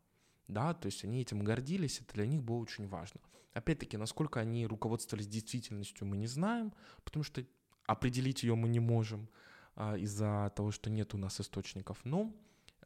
да, 0.48 0.74
то 0.74 0.86
есть 0.86 1.04
они 1.04 1.20
этим 1.20 1.44
гордились, 1.44 2.00
это 2.00 2.14
для 2.14 2.26
них 2.26 2.42
было 2.42 2.56
очень 2.56 2.88
важно. 2.88 3.20
Опять-таки, 3.54 3.96
насколько 3.96 4.40
они 4.40 4.66
руководствовались 4.66 5.28
действительностью, 5.28 6.06
мы 6.06 6.16
не 6.16 6.26
знаем, 6.26 6.72
потому 7.04 7.22
что 7.22 7.44
определить 7.86 8.42
ее 8.42 8.56
мы 8.56 8.68
не 8.68 8.80
можем 8.80 9.28
а, 9.76 9.96
из-за 9.96 10.52
того, 10.56 10.72
что 10.72 10.90
нет 10.90 11.14
у 11.14 11.18
нас 11.18 11.40
источников, 11.40 12.04
но 12.04 12.32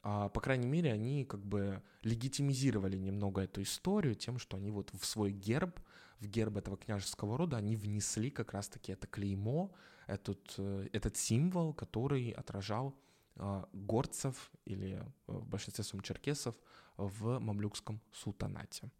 а, 0.03 0.29
по 0.29 0.41
крайней 0.41 0.67
мере, 0.67 0.93
они 0.93 1.25
как 1.25 1.45
бы 1.45 1.83
легитимизировали 2.03 2.97
немного 2.97 3.43
эту 3.43 3.63
историю 3.63 4.15
тем, 4.15 4.39
что 4.39 4.57
они 4.57 4.71
вот 4.71 4.91
в 4.93 5.05
свой 5.05 5.33
герб, 5.33 5.81
в 6.19 6.27
герб 6.27 6.57
этого 6.57 6.77
княжеского 6.77 7.37
рода, 7.37 7.57
они 7.57 7.77
внесли 7.77 8.31
как 8.31 8.53
раз-таки 8.53 8.93
это 8.93 9.07
клеймо, 9.07 9.73
этот, 10.07 10.55
э, 10.59 10.89
этот 10.93 11.17
символ, 11.17 11.73
который 11.73 12.31
отражал 12.31 12.97
а, 13.37 13.69
горцев 13.73 14.51
или 14.67 15.01
э, 15.01 15.33
в 15.33 15.47
большинстве 15.47 15.85
своем 15.85 16.03
черкесов 16.03 16.55
в 16.97 17.39
мамлюкском 17.39 18.01
султанате. 18.13 18.91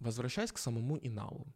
Возвращаясь 0.00 0.52
к 0.52 0.58
самому 0.58 0.98
Иналу. 0.98 1.46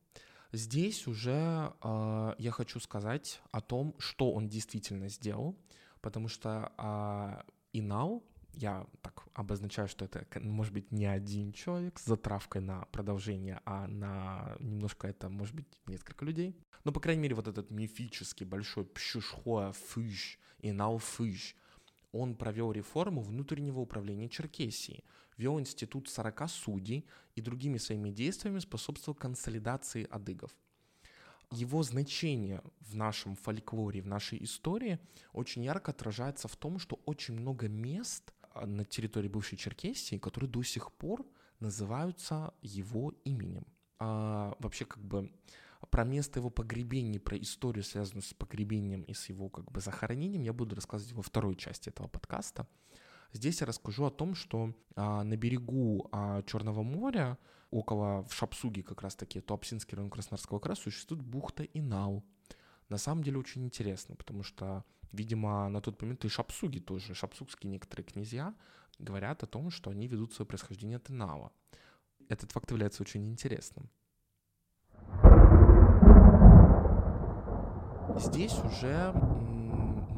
Здесь 0.52 1.08
уже 1.08 1.72
э, 1.82 2.34
я 2.38 2.50
хочу 2.52 2.78
сказать 2.78 3.40
о 3.50 3.60
том, 3.60 3.94
что 3.98 4.32
он 4.32 4.48
действительно 4.48 5.08
сделал, 5.08 5.56
потому 6.00 6.28
что 6.28 6.72
э, 6.78 7.42
Инал 7.72 8.22
я 8.56 8.86
так 9.02 9.26
обозначаю, 9.34 9.88
что 9.88 10.04
это 10.04 10.26
может 10.40 10.72
быть 10.72 10.92
не 10.92 11.06
один 11.06 11.52
человек 11.52 11.98
с 11.98 12.04
затравкой 12.04 12.62
на 12.62 12.84
продолжение, 12.86 13.60
а 13.64 13.86
на 13.86 14.56
немножко 14.60 15.08
это 15.08 15.28
может 15.28 15.54
быть 15.54 15.66
несколько 15.86 16.24
людей. 16.24 16.56
Но, 16.84 16.92
по 16.92 17.00
крайней 17.00 17.22
мере, 17.22 17.34
вот 17.34 17.48
этот 17.48 17.70
мифический 17.70 18.46
большой 18.46 18.84
пшушхуа 18.84 19.72
фыш 19.72 20.38
и 20.60 20.72
нау 20.72 20.98
фыш, 20.98 21.56
он 22.12 22.36
провел 22.36 22.70
реформу 22.72 23.22
внутреннего 23.22 23.80
управления 23.80 24.28
Черкесии, 24.28 25.02
вел 25.36 25.58
институт 25.58 26.08
40 26.08 26.48
судей 26.48 27.06
и 27.34 27.40
другими 27.40 27.78
своими 27.78 28.10
действиями 28.10 28.60
способствовал 28.60 29.16
консолидации 29.16 30.06
адыгов. 30.10 30.54
Его 31.50 31.82
значение 31.82 32.62
в 32.80 32.94
нашем 32.94 33.36
фольклоре, 33.36 34.00
в 34.00 34.06
нашей 34.06 34.42
истории 34.42 34.98
очень 35.32 35.64
ярко 35.64 35.90
отражается 35.90 36.48
в 36.48 36.56
том, 36.56 36.78
что 36.78 37.00
очень 37.04 37.34
много 37.34 37.68
мест– 37.68 38.32
на 38.54 38.84
территории 38.84 39.28
бывшей 39.28 39.58
Черкесии, 39.58 40.18
которые 40.18 40.50
до 40.50 40.62
сих 40.62 40.92
пор 40.92 41.26
называются 41.60 42.54
его 42.62 43.12
именем. 43.24 43.66
А, 43.98 44.54
вообще 44.58 44.84
как 44.84 45.02
бы 45.04 45.30
про 45.90 46.04
место 46.04 46.40
его 46.40 46.50
погребения, 46.50 47.20
про 47.20 47.38
историю, 47.38 47.84
связанную 47.84 48.22
с 48.22 48.34
погребением 48.34 49.02
и 49.02 49.14
с 49.14 49.28
его 49.28 49.48
как 49.48 49.70
бы 49.70 49.80
захоронением, 49.80 50.42
я 50.42 50.52
буду 50.52 50.74
рассказывать 50.74 51.12
во 51.12 51.22
второй 51.22 51.56
части 51.56 51.88
этого 51.88 52.08
подкаста. 52.08 52.66
Здесь 53.32 53.60
я 53.60 53.66
расскажу 53.66 54.04
о 54.04 54.10
том, 54.10 54.34
что 54.34 54.74
а, 54.94 55.24
на 55.24 55.36
берегу 55.36 56.08
а, 56.12 56.42
Черного 56.42 56.82
моря, 56.82 57.38
около 57.70 58.24
в 58.24 58.32
Шапсуге 58.32 58.82
как 58.82 59.02
раз-таки, 59.02 59.40
Туапсинский 59.40 59.96
район 59.96 60.10
Краснодарского 60.10 60.60
края, 60.60 60.76
существует 60.76 61.22
бухта 61.22 61.64
Инал. 61.64 62.24
На 62.88 62.98
самом 62.98 63.22
деле 63.22 63.38
очень 63.38 63.64
интересно, 63.64 64.14
потому 64.16 64.42
что 64.42 64.84
Видимо, 65.14 65.68
на 65.68 65.80
тот 65.80 66.02
момент 66.02 66.24
и 66.24 66.28
шапсуги 66.28 66.80
тоже, 66.80 67.14
шапсугские 67.14 67.70
некоторые 67.70 68.04
князья 68.04 68.52
говорят 68.98 69.44
о 69.44 69.46
том, 69.46 69.70
что 69.70 69.90
они 69.90 70.08
ведут 70.08 70.32
свое 70.32 70.44
происхождение 70.44 70.96
от 70.96 71.08
Инала. 71.08 71.52
Этот 72.28 72.50
факт 72.50 72.68
является 72.72 73.04
очень 73.04 73.28
интересным. 73.28 73.88
Здесь 78.16 78.58
уже 78.64 79.12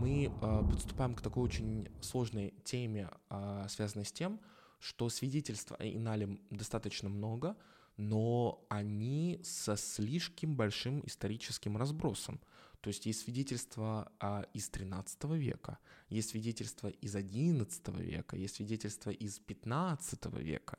мы 0.00 0.32
а, 0.40 0.64
подступаем 0.64 1.14
к 1.14 1.20
такой 1.20 1.42
очень 1.42 1.90
сложной 2.00 2.54
теме, 2.64 3.10
а, 3.28 3.68
связанной 3.68 4.06
с 4.06 4.12
тем, 4.12 4.40
что 4.78 5.10
свидетельств 5.10 5.72
о 5.78 5.84
Инале 5.86 6.38
достаточно 6.48 7.10
много, 7.10 7.54
но 7.98 8.64
они 8.70 9.40
со 9.42 9.76
слишком 9.76 10.56
большим 10.56 11.02
историческим 11.04 11.76
разбросом. 11.76 12.40
То 12.80 12.88
есть 12.88 13.06
есть 13.06 13.20
свидетельства 13.20 14.12
а, 14.20 14.46
из 14.52 14.68
13 14.68 15.24
века, 15.24 15.78
есть 16.08 16.30
свидетельства 16.30 16.88
из 16.88 17.14
11 17.14 17.88
века, 17.98 18.36
есть 18.36 18.56
свидетельства 18.56 19.10
из 19.10 19.38
15 19.38 20.26
века. 20.38 20.78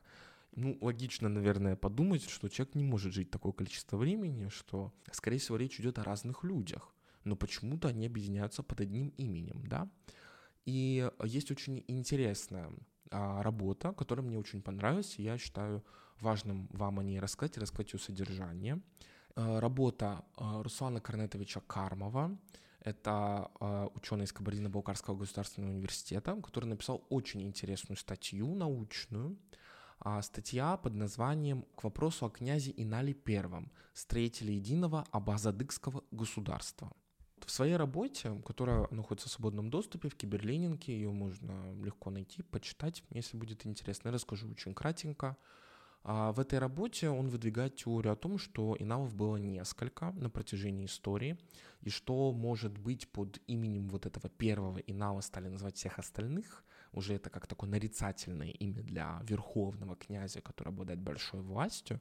Ну, 0.56 0.78
логично, 0.82 1.30
наверное, 1.30 1.76
подумать, 1.76 2.30
что 2.30 2.50
человек 2.50 2.76
не 2.76 2.84
может 2.84 3.14
жить 3.14 3.30
такое 3.30 3.52
количество 3.52 3.98
времени, 3.98 4.50
что, 4.50 4.94
скорее 5.12 5.38
всего, 5.38 5.58
речь 5.58 5.80
идет 5.80 6.00
о 6.00 6.04
разных 6.04 6.44
людях, 6.44 6.94
но 7.24 7.36
почему-то 7.36 7.90
они 7.90 8.08
объединяются 8.08 8.64
под 8.64 8.82
одним 8.82 9.10
именем, 9.18 9.68
да. 9.68 9.90
И 10.66 11.10
есть 11.24 11.52
очень 11.52 11.84
интересная 11.88 12.72
а, 13.12 13.44
работа, 13.44 13.94
которая 13.94 14.26
мне 14.26 14.40
очень 14.40 14.62
понравилась, 14.62 15.20
я 15.20 15.38
считаю 15.38 15.84
важным 16.20 16.68
вам 16.72 17.00
о 17.00 17.04
ней 17.04 17.20
рассказать 17.20 17.58
и 17.58 17.60
рассказать 17.60 17.94
ее 17.94 18.00
содержание. 18.00 18.82
Э, 19.38 19.60
работа 19.60 20.26
э, 20.38 20.62
Руслана 20.64 21.00
Корнетовича 21.00 21.62
Кармова. 21.62 22.36
Это 22.80 23.52
э, 23.60 23.88
ученый 23.94 24.26
из 24.26 24.34
Кабардино-Балкарского 24.34 25.16
государственного 25.16 25.72
университета, 25.72 26.36
который 26.42 26.66
написал 26.66 27.06
очень 27.10 27.44
интересную 27.44 27.98
статью 27.98 28.56
научную. 28.56 29.38
А, 30.00 30.22
статья 30.24 30.78
под 30.78 30.96
названием 30.96 31.66
«К 31.76 31.84
вопросу 31.84 32.26
о 32.26 32.30
князе 32.30 32.74
Инале 32.78 33.16
I, 33.28 33.70
строителе 33.94 34.56
единого 34.56 35.06
абазадыкского 35.12 36.04
государства». 36.10 36.92
В 37.46 37.52
своей 37.52 37.76
работе, 37.76 38.42
которая 38.44 38.88
находится 38.90 39.30
в 39.30 39.32
свободном 39.32 39.70
доступе 39.70 40.10
в 40.10 40.16
Киберленинке, 40.16 40.94
ее 40.94 41.12
можно 41.12 41.76
легко 41.84 42.10
найти, 42.10 42.42
почитать, 42.42 43.04
если 43.12 43.38
будет 43.38 43.68
интересно. 43.68 44.08
Я 44.08 44.14
расскажу 44.14 44.50
очень 44.50 44.74
кратенько. 44.74 45.38
А 46.10 46.32
в 46.32 46.40
этой 46.40 46.58
работе 46.58 47.10
он 47.10 47.28
выдвигает 47.28 47.76
теорию 47.76 48.14
о 48.14 48.16
том, 48.16 48.38
что 48.38 48.78
иналов 48.80 49.14
было 49.14 49.36
несколько 49.36 50.14
на 50.14 50.30
протяжении 50.30 50.86
истории, 50.86 51.38
и 51.82 51.90
что, 51.90 52.32
может 52.32 52.78
быть, 52.78 53.10
под 53.10 53.42
именем 53.46 53.90
вот 53.90 54.06
этого 54.06 54.30
первого 54.30 54.78
инала 54.78 55.20
стали 55.20 55.50
называть 55.50 55.76
всех 55.76 56.00
остальных, 56.00 56.64
уже 56.94 57.16
это 57.16 57.30
как 57.30 57.46
такое 57.46 57.70
нарицательное 57.70 58.52
имя 58.52 58.84
для 58.84 59.20
верховного 59.24 59.98
князя, 59.98 60.40
который 60.40 60.70
обладает 60.70 61.02
большой 61.02 61.42
властью, 61.42 62.00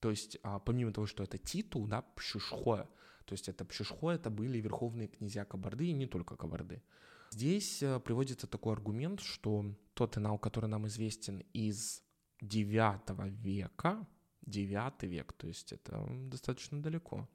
То 0.00 0.10
есть, 0.10 0.38
а, 0.42 0.58
помимо 0.58 0.92
того, 0.92 1.06
что 1.06 1.22
это 1.22 1.38
титул, 1.38 1.86
да, 1.86 2.02
Пшишхоя, 2.16 2.88
то 3.26 3.32
есть 3.32 3.48
это 3.48 3.64
Пшишхо, 3.64 4.10
это 4.10 4.28
были 4.28 4.58
верховные 4.58 5.06
князья 5.06 5.44
Кабарды 5.44 5.86
и 5.86 5.92
не 5.92 6.06
только 6.06 6.34
Кабарды. 6.34 6.82
Здесь 7.30 7.80
э, 7.80 8.00
приводится 8.00 8.48
такой 8.48 8.72
аргумент, 8.72 9.20
что 9.20 9.64
тот 9.94 10.18
инал, 10.18 10.36
который 10.36 10.68
нам 10.68 10.86
известен 10.88 11.44
из 11.52 12.02
9 12.40 13.32
века, 13.42 14.06
9 14.46 15.02
век, 15.04 15.32
то 15.32 15.46
есть 15.46 15.72
это 15.72 16.06
достаточно 16.30 16.82
далеко, 16.82 17.28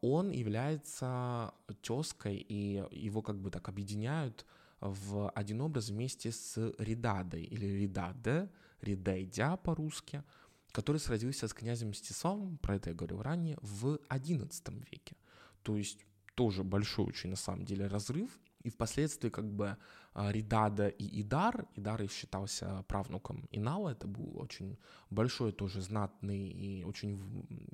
он 0.00 0.30
является 0.30 1.52
тезкой, 1.82 2.36
и 2.36 2.82
его 2.90 3.22
как 3.22 3.38
бы 3.38 3.50
так 3.50 3.68
объединяют 3.68 4.46
в 4.80 5.28
один 5.30 5.60
образ 5.60 5.90
вместе 5.90 6.32
с 6.32 6.74
Ридадой, 6.78 7.42
или 7.42 7.66
Ридаде, 7.66 8.50
Ридайдя 8.80 9.56
по-русски, 9.56 10.22
который 10.72 10.98
сразился 10.98 11.48
с 11.48 11.52
князем 11.52 11.90
Мстиславом, 11.90 12.56
про 12.58 12.76
это 12.76 12.90
я 12.90 12.96
говорил 12.96 13.22
ранее, 13.22 13.58
в 13.60 13.98
XI 14.08 14.86
веке. 14.90 15.16
То 15.62 15.76
есть 15.76 16.06
тоже 16.34 16.64
большой 16.64 17.06
очень 17.06 17.30
на 17.30 17.36
самом 17.36 17.64
деле 17.64 17.86
разрыв, 17.86 18.38
и 18.62 18.70
впоследствии 18.70 19.30
как 19.30 19.50
бы 19.50 19.76
а, 20.12 20.30
Ридада 20.32 20.88
и 20.88 21.22
Идар, 21.22 21.66
Идар 21.76 22.08
считался 22.08 22.84
правнуком 22.88 23.48
Инала, 23.50 23.90
это 23.90 24.06
был 24.06 24.38
очень 24.38 24.78
большой 25.08 25.52
тоже 25.52 25.80
знатный 25.80 26.48
и 26.48 26.84
очень 26.84 27.18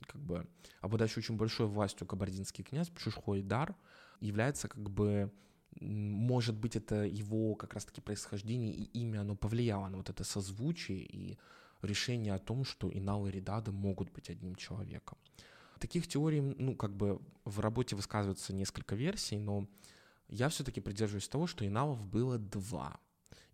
как 0.07 0.21
бы 0.21 0.47
обладающий 0.81 1.21
очень 1.21 1.37
большой 1.37 1.67
властью 1.67 2.07
кабардинский 2.07 2.65
князь 2.65 2.89
Пшишхо 2.89 3.41
Идар, 3.41 3.75
является 4.21 4.69
как 4.69 4.91
бы 4.91 5.33
может 5.81 6.57
быть, 6.57 6.77
это 6.77 7.05
его 7.05 7.55
как 7.55 7.75
раз-таки 7.75 8.01
происхождение 8.01 8.73
и 8.73 8.85
имя, 8.99 9.21
оно 9.21 9.37
повлияло 9.37 9.89
на 9.89 9.99
вот 9.99 10.09
это 10.09 10.25
созвучие 10.25 11.01
и 11.01 11.39
решение 11.83 12.35
о 12.35 12.39
том, 12.39 12.65
что 12.65 12.91
Инал 12.91 13.27
и 13.27 13.31
Ридада 13.31 13.73
могут 13.73 14.11
быть 14.11 14.31
одним 14.31 14.55
человеком. 14.55 15.19
Таких 15.79 16.09
теорий, 16.09 16.41
ну, 16.41 16.75
как 16.75 16.97
бы 16.97 17.21
в 17.45 17.61
работе 17.61 17.95
высказываются 17.95 18.55
несколько 18.55 18.95
версий, 18.95 19.39
но 19.39 19.69
я 20.29 20.49
все-таки 20.49 20.81
придерживаюсь 20.81 21.29
того, 21.29 21.47
что 21.47 21.67
Иналов 21.67 22.05
было 22.05 22.39
два. 22.39 22.99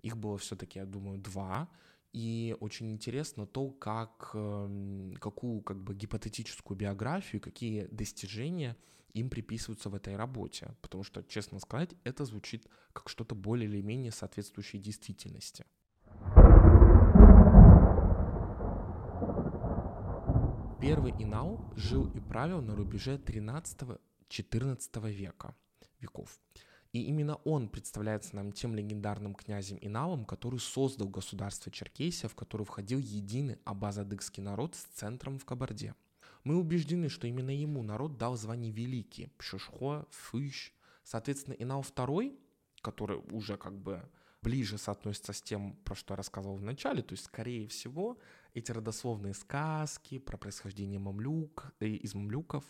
Их 0.00 0.16
было 0.16 0.38
все-таки, 0.38 0.78
я 0.78 0.86
думаю, 0.86 1.18
два. 1.18 1.68
И 2.12 2.56
очень 2.60 2.90
интересно 2.90 3.46
то, 3.46 3.70
как, 3.70 4.30
эм, 4.34 5.14
какую 5.20 5.62
как 5.62 5.82
бы 5.82 5.94
гипотетическую 5.94 6.76
биографию, 6.76 7.40
какие 7.40 7.86
достижения 7.86 8.76
им 9.14 9.30
приписываются 9.30 9.88
в 9.88 9.94
этой 9.94 10.16
работе. 10.16 10.74
Потому 10.82 11.04
что, 11.04 11.22
честно 11.22 11.58
сказать, 11.60 11.94
это 12.04 12.24
звучит 12.24 12.66
как 12.92 13.08
что-то 13.08 13.34
более 13.34 13.68
или 13.68 13.80
менее 13.80 14.12
соответствующее 14.12 14.80
действительности. 14.80 15.64
Первый 20.80 21.12
Инал 21.12 21.72
жил 21.76 22.10
и 22.10 22.20
правил 22.20 22.60
на 22.60 22.74
рубеже 22.74 23.16
13-14 23.16 25.10
века 25.10 25.54
веков. 26.02 26.40
И 26.92 27.04
именно 27.04 27.36
он 27.44 27.68
представляется 27.68 28.36
нам 28.36 28.52
тем 28.52 28.74
легендарным 28.74 29.34
князем 29.34 29.78
Иналом, 29.80 30.26
который 30.26 30.60
создал 30.60 31.08
государство 31.08 31.72
Черкесия, 31.72 32.28
в 32.28 32.34
которое 32.34 32.64
входил 32.64 32.98
единый 32.98 33.58
абаза-адыгский 33.64 34.42
народ 34.42 34.74
с 34.74 34.82
центром 34.84 35.38
в 35.38 35.46
Кабарде. 35.46 35.94
Мы 36.44 36.58
убеждены, 36.58 37.08
что 37.08 37.26
именно 37.26 37.50
ему 37.50 37.82
народ 37.82 38.18
дал 38.18 38.36
звание 38.36 38.72
Великий, 38.72 39.28
Пшишхо, 39.38 40.06
Фыщ. 40.10 40.72
Соответственно, 41.02 41.54
Инал 41.54 41.80
II, 41.80 42.38
который 42.82 43.22
уже 43.30 43.56
как 43.56 43.78
бы 43.78 44.02
ближе 44.42 44.76
соотносится 44.76 45.32
с 45.32 45.40
тем, 45.40 45.76
про 45.84 45.94
что 45.94 46.12
я 46.12 46.16
рассказывал 46.16 46.56
в 46.56 46.62
начале, 46.62 47.02
то 47.02 47.12
есть, 47.12 47.24
скорее 47.24 47.68
всего, 47.68 48.18
эти 48.54 48.72
родословные 48.72 49.34
сказки 49.34 50.18
про 50.18 50.36
происхождение 50.36 50.98
мамлюк, 50.98 51.72
э, 51.80 51.86
из 51.86 52.14
мамлюков, 52.14 52.64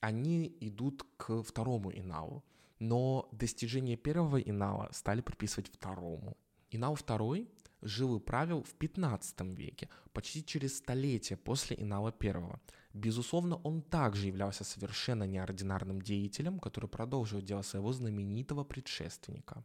они 0.00 0.56
идут 0.60 1.04
к 1.16 1.42
второму 1.42 1.92
Иналу 1.92 2.44
но 2.80 3.28
достижения 3.30 3.96
первого 3.96 4.40
Инала 4.40 4.88
стали 4.92 5.20
приписывать 5.20 5.68
второму. 5.68 6.36
Инал 6.70 6.96
второй 6.96 7.48
жил 7.82 8.16
и 8.16 8.20
правил 8.20 8.62
в 8.62 8.74
15 8.74 9.40
веке, 9.56 9.88
почти 10.12 10.44
через 10.44 10.78
столетие 10.78 11.36
после 11.36 11.76
Инала 11.78 12.12
первого. 12.12 12.60
Безусловно, 12.92 13.56
он 13.56 13.82
также 13.82 14.26
являлся 14.26 14.64
совершенно 14.64 15.24
неординарным 15.24 16.02
деятелем, 16.02 16.58
который 16.58 16.88
продолжил 16.88 17.40
дело 17.40 17.62
своего 17.62 17.92
знаменитого 17.92 18.64
предшественника. 18.64 19.64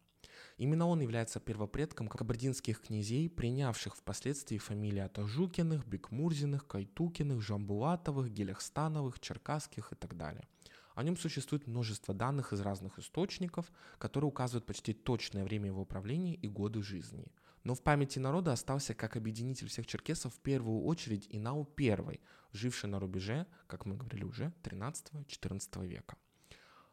Именно 0.58 0.88
он 0.88 1.02
является 1.02 1.40
первопредком 1.40 2.08
кабардинских 2.08 2.82
князей, 2.82 3.30
принявших 3.30 3.96
впоследствии 3.96 4.58
фамилии 4.58 5.00
Атажукиных, 5.00 5.86
Бекмурзиных, 5.86 6.68
Кайтукиных, 6.68 7.42
Жамбулатовых, 7.42 8.32
Гиляхстановых, 8.32 9.20
Черкасских 9.20 9.92
и 9.92 9.96
так 9.96 10.16
далее. 10.16 10.48
О 10.96 11.04
нем 11.04 11.18
существует 11.18 11.68
множество 11.68 12.14
данных 12.14 12.54
из 12.54 12.62
разных 12.62 12.98
источников, 13.00 13.72
которые 13.98 14.30
указывают 14.30 14.66
почти 14.66 14.94
точное 14.94 15.44
время 15.44 15.68
его 15.68 15.86
правления 15.86 16.36
и 16.36 16.48
годы 16.48 16.82
жизни. 16.82 17.28
Но 17.64 17.76
в 17.76 17.82
памяти 17.82 18.20
народа 18.20 18.54
остался 18.54 18.94
как 18.94 19.18
объединитель 19.18 19.68
всех 19.68 19.88
черкесов 19.88 20.34
в 20.34 20.40
первую 20.40 20.84
очередь 20.84 21.28
Инау 21.30 21.68
I, 21.78 22.20
живший 22.54 22.90
на 22.90 23.00
рубеже, 23.00 23.46
как 23.68 23.86
мы 23.86 23.98
говорили 23.98 24.24
уже, 24.24 24.54
13-14 24.64 25.86
века. 25.86 26.16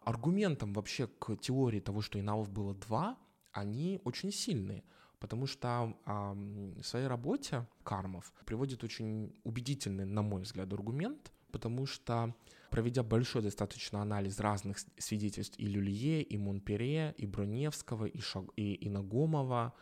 Аргументом 0.00 0.72
вообще 0.72 1.06
к 1.06 1.36
теории 1.36 1.78
того, 1.78 2.00
что 2.00 2.18
Инауов 2.18 2.50
было 2.50 2.74
два, 2.74 3.16
они 3.52 4.00
очень 4.02 4.32
сильные, 4.32 4.82
потому 5.20 5.46
что 5.46 5.96
а, 6.04 6.32
в 6.32 6.82
своей 6.82 7.06
работе 7.06 7.68
Кармов 7.84 8.32
приводит 8.44 8.82
очень 8.82 9.38
убедительный, 9.44 10.06
на 10.06 10.22
мой 10.22 10.42
взгляд, 10.42 10.72
аргумент, 10.72 11.30
потому 11.52 11.86
что 11.86 12.34
проведя 12.72 13.02
большой 13.02 13.42
достаточно 13.42 14.00
анализ 14.00 14.40
разных 14.40 14.78
свидетельств 14.98 15.58
и 15.58 15.66
Люлье, 15.66 16.22
и 16.22 16.38
Монпере, 16.38 17.14
и 17.18 17.26
Броневского, 17.26 18.06
и, 18.06 18.18
Шаг... 18.20 18.46
и, 18.56 18.72
и 18.72 18.88
Нагомова, 18.88 19.74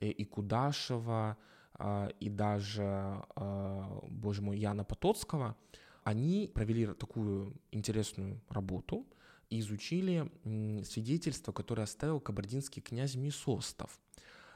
и, 0.00 0.24
Кудашева, 0.24 1.36
э, 1.78 2.08
и 2.20 2.30
даже, 2.30 3.22
э, 3.36 4.00
боже 4.08 4.42
мой, 4.42 4.58
Яна 4.58 4.84
Потоцкого, 4.84 5.56
они 6.04 6.50
провели 6.54 6.86
такую 6.86 7.52
интересную 7.70 8.40
работу 8.48 9.06
и 9.50 9.60
изучили 9.60 10.30
свидетельства, 10.84 11.52
которые 11.52 11.84
оставил 11.84 12.18
кабардинский 12.18 12.80
князь 12.80 13.14
Мисостов. 13.14 14.00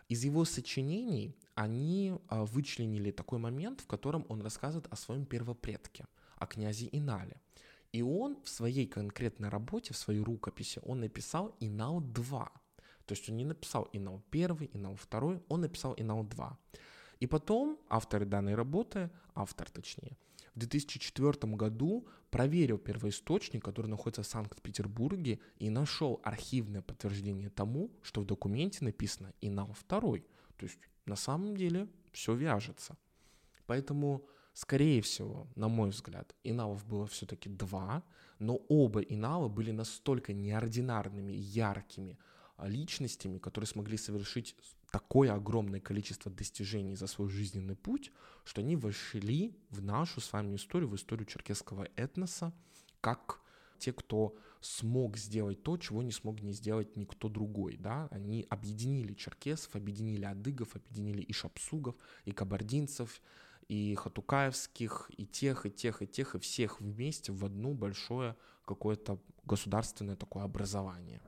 Из 0.09 0.25
его 0.25 0.45
сочинений 0.45 1.37
они 1.55 2.15
а, 2.29 2.45
вычленили 2.45 3.11
такой 3.11 3.39
момент, 3.39 3.81
в 3.81 3.87
котором 3.87 4.25
он 4.29 4.43
рассказывает 4.43 4.87
о 4.91 4.97
своем 4.97 5.27
первопредке, 5.27 6.07
о 6.37 6.47
князе 6.47 6.89
Инале– 6.91 7.37
и 7.93 8.03
он 8.03 8.39
в 8.43 8.49
своей 8.49 8.87
конкретной 8.87 9.49
работе, 9.49 9.93
в 9.93 9.97
своей 9.97 10.21
рукописи, 10.21 10.81
он 10.83 11.01
написал 11.01 11.55
Инал 11.61 12.01
2. 12.01 12.53
То 13.05 13.13
есть 13.15 13.29
он 13.29 13.37
не 13.37 13.45
написал 13.45 13.89
Инал 13.93 14.23
1, 14.31 14.71
Инал 14.73 14.97
2, 15.11 15.43
он 15.49 15.61
написал 15.61 15.95
Инал 15.97 16.25
2. 16.25 16.59
И 17.21 17.27
потом 17.27 17.79
авторы 17.89 18.25
данной 18.25 18.55
работы, 18.55 19.11
автор 19.35 19.71
точнее, 19.71 20.17
в 20.55 20.59
2004 20.59 21.55
году 21.55 22.07
проверил 22.31 22.79
первоисточник, 22.79 23.65
который 23.65 23.87
находится 23.87 24.23
в 24.23 24.27
Санкт-Петербурге, 24.27 25.39
и 25.59 25.71
нашел 25.71 26.21
архивное 26.25 26.83
подтверждение 26.83 27.51
тому, 27.51 27.91
что 28.03 28.21
в 28.21 28.25
документе 28.25 28.85
написано 28.85 29.33
Инал 29.41 29.75
2. 29.89 30.01
То 30.01 30.19
есть 30.61 30.79
на 31.07 31.17
самом 31.17 31.57
деле 31.57 31.89
все 32.13 32.35
вяжется. 32.35 32.97
Поэтому 33.67 34.27
Скорее 34.55 35.01
всего, 35.01 35.47
на 35.55 35.69
мой 35.69 35.91
взгляд, 35.91 36.35
иналов 36.45 36.87
было 36.87 37.07
все-таки 37.07 37.49
два, 37.49 38.03
но 38.39 38.57
оба 38.69 39.01
инала 39.01 39.49
были 39.49 39.71
настолько 39.71 40.33
неординарными, 40.33 41.33
яркими 41.33 42.19
а, 42.57 42.69
личностями, 42.69 43.39
которые 43.39 43.67
смогли 43.67 43.97
совершить 43.97 44.55
такое 44.91 45.33
огромное 45.33 45.81
количество 45.81 46.31
достижений 46.31 46.97
за 46.97 47.07
свой 47.07 47.31
жизненный 47.31 47.77
путь, 47.77 48.13
что 48.45 48.61
они 48.61 48.77
вошли 48.77 49.57
в 49.71 49.83
нашу 49.83 50.21
с 50.21 50.33
вами 50.33 50.57
историю, 50.57 50.91
в 50.91 50.97
историю 50.97 51.27
черкесского 51.27 51.89
этноса, 51.97 52.53
как 53.01 53.41
те, 53.79 53.93
кто 53.93 54.37
смог 54.61 55.17
сделать 55.17 55.63
то, 55.63 55.77
чего 55.77 56.03
не 56.03 56.13
смог 56.13 56.41
не 56.41 56.53
сделать 56.53 56.97
никто 56.97 57.29
другой, 57.29 57.77
да, 57.77 58.07
они 58.13 58.47
объединили 58.49 59.15
черкесов, 59.15 59.75
объединили 59.75 60.25
адыгов, 60.25 60.77
объединили 60.77 61.23
и 61.23 61.33
шапсугов, 61.33 61.97
и 62.25 62.33
кабардинцев, 62.33 63.21
и 63.73 63.95
хатукаевских, 63.95 65.11
и 65.17 65.25
тех, 65.25 65.65
и 65.65 65.71
тех, 65.71 66.03
и 66.03 66.07
тех, 66.07 66.35
и 66.35 66.39
всех 66.39 66.81
вместе 66.81 67.33
в 67.33 67.43
одно 67.43 67.73
большое 67.73 68.37
какое-то 68.67 69.19
государственное 69.47 70.15
такое 70.15 70.45
образование. 70.45 71.23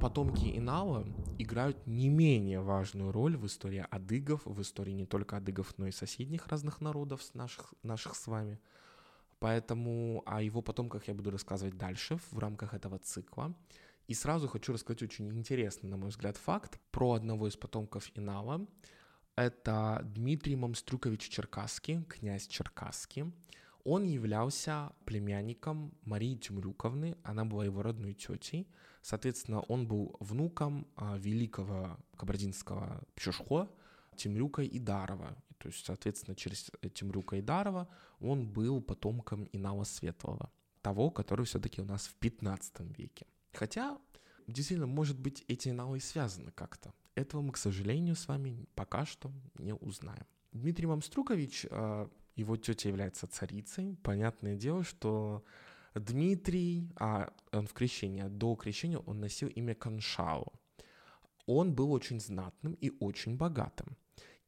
Потомки 0.00 0.56
Инала 0.56 1.06
играют 1.38 1.86
не 1.86 2.08
менее 2.08 2.62
важную 2.62 3.12
роль 3.12 3.36
в 3.36 3.44
истории 3.44 3.84
адыгов, 3.90 4.40
в 4.46 4.62
истории 4.62 4.92
не 4.92 5.04
только 5.04 5.36
адыгов, 5.36 5.74
но 5.76 5.88
и 5.88 5.92
соседних 5.92 6.46
разных 6.46 6.80
народов 6.80 7.20
наших, 7.34 7.74
наших 7.82 8.14
с 8.14 8.26
вами. 8.26 8.58
Поэтому 9.38 10.22
о 10.24 10.40
его 10.40 10.62
потомках 10.62 11.08
я 11.08 11.14
буду 11.14 11.30
рассказывать 11.30 11.76
дальше 11.76 12.18
в 12.30 12.38
рамках 12.38 12.72
этого 12.72 12.98
цикла. 12.98 13.54
И 14.06 14.14
сразу 14.14 14.46
хочу 14.48 14.72
рассказать 14.72 15.02
очень 15.02 15.28
интересный, 15.32 15.90
на 15.90 15.96
мой 15.96 16.10
взгляд, 16.10 16.36
факт 16.36 16.80
про 16.92 17.12
одного 17.12 17.48
из 17.48 17.56
потомков 17.56 18.10
Инала. 18.14 18.66
Это 19.34 20.00
Дмитрий 20.14 20.54
Мамстрюкович 20.54 21.28
Черкасский, 21.28 22.04
князь 22.04 22.46
Черкасский. 22.46 23.32
Он 23.84 24.04
являлся 24.04 24.92
племянником 25.04 25.92
Марии 26.02 26.36
Тимрюковны, 26.36 27.16
она 27.22 27.44
была 27.44 27.64
его 27.64 27.82
родной 27.82 28.14
тетей. 28.14 28.68
Соответственно, 29.02 29.60
он 29.60 29.86
был 29.86 30.16
внуком 30.20 30.88
а, 30.96 31.16
великого 31.18 31.98
кабардинского 32.16 33.02
пшушхо 33.14 33.68
Тимрюка 34.16 34.64
Идарова. 34.64 35.36
То 35.58 35.68
есть, 35.68 35.84
соответственно, 35.84 36.34
через 36.34 36.70
Тимрюка 36.94 37.38
Идарова 37.38 37.88
он 38.20 38.52
был 38.52 38.80
потомком 38.80 39.48
Инала 39.52 39.84
Светлого, 39.84 40.50
того, 40.82 41.10
который 41.10 41.46
все-таки 41.46 41.80
у 41.80 41.84
нас 41.84 42.06
в 42.06 42.14
15 42.14 42.98
веке. 42.98 43.26
Хотя, 43.56 43.98
действительно, 44.46 44.86
может 44.86 45.18
быть, 45.18 45.44
эти 45.48 45.70
иналы 45.70 46.00
связаны 46.00 46.52
как-то. 46.52 46.92
Этого 47.14 47.40
мы, 47.40 47.52
к 47.52 47.56
сожалению, 47.56 48.14
с 48.14 48.28
вами 48.28 48.66
пока 48.74 49.06
что 49.06 49.32
не 49.58 49.74
узнаем. 49.74 50.26
Дмитрий 50.52 50.86
Мамструкович 50.86 51.66
а, 51.70 52.08
его 52.36 52.56
тетя 52.56 52.88
является 52.88 53.26
царицей. 53.26 53.96
Понятное 54.02 54.56
дело, 54.56 54.84
что 54.84 55.42
Дмитрий, 55.94 56.90
а 56.96 57.32
он 57.52 57.66
в 57.66 57.72
крещении, 57.72 58.22
а 58.22 58.28
до 58.28 58.54
крещения 58.56 58.98
он 58.98 59.20
носил 59.20 59.48
имя 59.48 59.74
Каншао. 59.74 60.52
Он 61.46 61.74
был 61.74 61.92
очень 61.92 62.20
знатным 62.20 62.74
и 62.74 62.92
очень 63.00 63.36
богатым. 63.36 63.96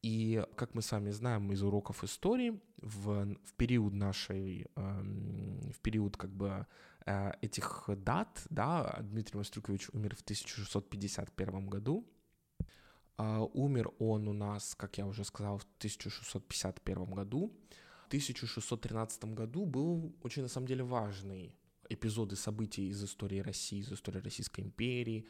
И, 0.02 0.44
как 0.54 0.74
мы 0.74 0.82
с 0.82 0.92
вами 0.92 1.10
знаем 1.10 1.50
из 1.52 1.62
уроков 1.62 2.04
истории, 2.04 2.60
в, 2.76 3.36
в 3.44 3.54
период 3.54 3.94
нашей, 3.94 4.66
э, 4.76 5.02
в 5.72 5.80
период 5.80 6.16
как 6.16 6.30
бы 6.30 6.66
этих 7.40 7.88
дат, 7.88 8.42
да, 8.50 8.98
Дмитрий 9.00 9.38
Мастрюкович 9.38 9.88
умер 9.92 10.16
в 10.16 10.22
1651 10.22 11.68
году, 11.68 12.06
а, 13.16 13.42
умер 13.42 13.90
он 13.98 14.28
у 14.28 14.32
нас, 14.32 14.74
как 14.74 14.98
я 14.98 15.06
уже 15.06 15.24
сказал, 15.24 15.58
в 15.58 15.66
1651 15.78 17.14
году. 17.14 17.52
В 18.04 18.06
1613 18.08 19.34
году 19.34 19.66
был 19.66 20.16
очень, 20.22 20.42
на 20.42 20.48
самом 20.48 20.66
деле, 20.66 20.84
важный 20.84 21.54
эпизоды 21.88 22.36
событий 22.36 22.88
из 22.88 23.02
истории 23.02 23.40
России, 23.40 23.80
из 23.80 23.92
истории 23.92 24.20
Российской 24.20 24.60
империи, 24.60 25.26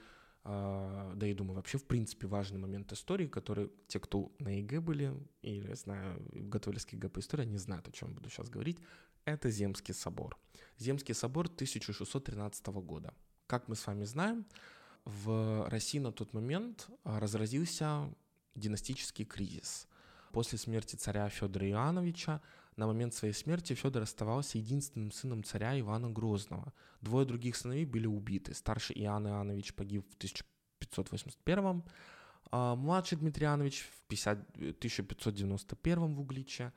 да, 0.48 1.26
я 1.26 1.34
думаю, 1.34 1.56
вообще, 1.56 1.76
в 1.76 1.84
принципе, 1.84 2.26
важный 2.26 2.58
момент 2.58 2.92
истории, 2.92 3.26
который 3.26 3.70
те, 3.86 4.00
кто 4.00 4.32
на 4.38 4.48
ЕГЭ 4.48 4.80
были, 4.80 5.14
или, 5.42 5.74
знаю, 5.74 6.22
готовились 6.32 6.86
к 6.86 6.92
ЕГЭ 6.94 7.10
по 7.10 7.20
истории, 7.20 7.42
они 7.42 7.58
знают, 7.58 7.86
о 7.86 7.92
чем 7.92 8.14
буду 8.14 8.30
сейчас 8.30 8.48
говорить, 8.48 8.78
это 9.26 9.50
Земский 9.50 9.92
собор. 9.92 10.38
Земский 10.78 11.14
собор 11.14 11.46
1613 11.46 12.66
года. 12.66 13.12
Как 13.46 13.68
мы 13.68 13.76
с 13.76 13.86
вами 13.86 14.04
знаем, 14.04 14.46
в 15.04 15.68
России 15.68 15.98
на 15.98 16.12
тот 16.12 16.32
момент 16.32 16.88
а, 17.04 17.20
разразился 17.20 18.10
династический 18.54 19.26
кризис. 19.26 19.86
После 20.32 20.58
смерти 20.58 20.96
царя 20.96 21.28
Федора 21.28 21.68
Иоанновича 21.68 22.40
на 22.78 22.86
момент 22.86 23.12
своей 23.12 23.34
смерти 23.34 23.74
Федор 23.74 24.02
оставался 24.02 24.56
единственным 24.56 25.10
сыном 25.10 25.42
царя 25.42 25.78
Ивана 25.78 26.10
Грозного. 26.10 26.72
Двое 27.00 27.26
других 27.26 27.56
сыновей 27.56 27.84
были 27.84 28.06
убиты. 28.06 28.54
Старший 28.54 28.96
Иоанн 29.02 29.26
Иоаннович 29.26 29.74
погиб 29.74 30.06
в 30.08 30.16
1581 30.16 31.82
а 32.50 32.76
младший 32.76 33.18
Дмитрий 33.18 33.44
Иоаннович 33.44 33.80
в 33.80 34.08
50, 34.08 34.38
1591 34.56 36.14
в 36.14 36.20
Угличе, 36.20 36.72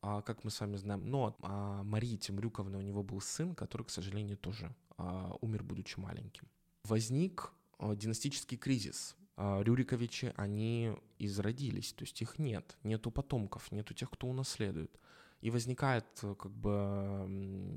а, 0.00 0.22
как 0.22 0.44
мы 0.44 0.50
с 0.50 0.60
вами 0.60 0.76
знаем. 0.76 1.04
Но 1.04 1.36
а 1.42 1.82
Марии 1.82 2.16
Темрюковны 2.16 2.78
у 2.78 2.80
него 2.80 3.02
был 3.02 3.20
сын, 3.20 3.54
который, 3.54 3.82
к 3.82 3.90
сожалению, 3.90 4.38
тоже 4.38 4.74
а, 4.96 5.36
умер, 5.40 5.64
будучи 5.64 5.98
маленьким. 5.98 6.48
Возник 6.84 7.52
а, 7.78 7.94
династический 7.94 8.56
кризис. 8.56 9.16
А, 9.36 9.62
Рюриковичи, 9.62 10.32
они 10.36 10.96
изродились, 11.18 11.92
то 11.92 12.04
есть 12.04 12.22
их 12.22 12.38
нет, 12.38 12.76
нету 12.82 13.10
потомков, 13.10 13.72
нету 13.72 13.94
тех, 13.94 14.10
кто 14.10 14.28
унаследует. 14.28 14.98
И 15.40 15.50
возникает 15.50 16.06
э, 16.22 16.34
как 16.34 16.52
бы 16.52 17.26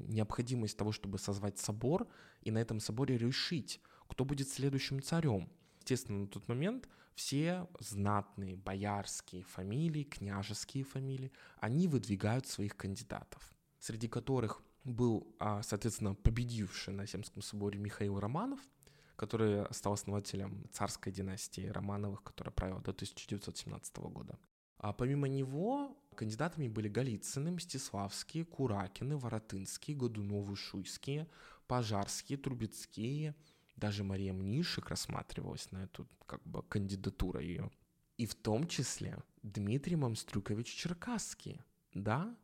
необходимость 0.07 0.77
того, 0.77 0.91
чтобы 0.91 1.17
созвать 1.17 1.57
собор 1.57 2.07
и 2.41 2.51
на 2.51 2.59
этом 2.59 2.79
соборе 2.79 3.17
решить, 3.17 3.81
кто 4.07 4.25
будет 4.25 4.49
следующим 4.49 5.01
царем. 5.01 5.49
Естественно, 5.79 6.19
на 6.19 6.27
тот 6.27 6.47
момент 6.47 6.87
все 7.15 7.67
знатные 7.79 8.55
боярские 8.55 9.43
фамилии, 9.43 10.03
княжеские 10.03 10.83
фамилии, 10.83 11.31
они 11.57 11.87
выдвигают 11.87 12.47
своих 12.47 12.75
кандидатов, 12.75 13.53
среди 13.79 14.07
которых 14.07 14.61
был, 14.83 15.35
а, 15.39 15.61
соответственно, 15.61 16.15
победивший 16.15 16.93
на 16.93 17.07
Семском 17.07 17.41
соборе 17.41 17.79
Михаил 17.79 18.19
Романов– 18.19 18.59
который 19.15 19.71
стал 19.73 19.93
основателем 19.93 20.67
царской 20.71 21.11
династии 21.11 21.67
Романовых, 21.67 22.23
которая 22.23 22.53
правила 22.53 22.81
до 22.81 22.91
1917 22.91 23.97
года. 23.97 24.37
А 24.77 24.93
помимо 24.93 25.27
него 25.27 25.97
кандидатами 26.13 26.67
были 26.67 26.87
Голицыны, 26.87 27.51
Мстиславские, 27.51 28.45
Куракины, 28.45 29.17
Воротынские, 29.17 29.97
Годуновы, 29.97 30.55
Шуйские, 30.55 31.27
Пожарские, 31.67 32.37
Трубецкие. 32.37 33.35
Даже 33.75 34.03
Мария 34.03 34.33
Мнишек 34.33 34.89
рассматривалась 34.89 35.71
на 35.71 35.83
эту 35.83 36.07
как 36.25 36.41
бы 36.43 36.63
кандидатуру 36.63 37.39
ее. 37.39 37.71
И 38.17 38.25
в 38.25 38.35
том 38.35 38.67
числе 38.67 39.17
Дмитрий 39.41 39.95
Мамстрюкович 39.95 40.67
Черкасский. 40.67 41.61
Да, 41.93 42.35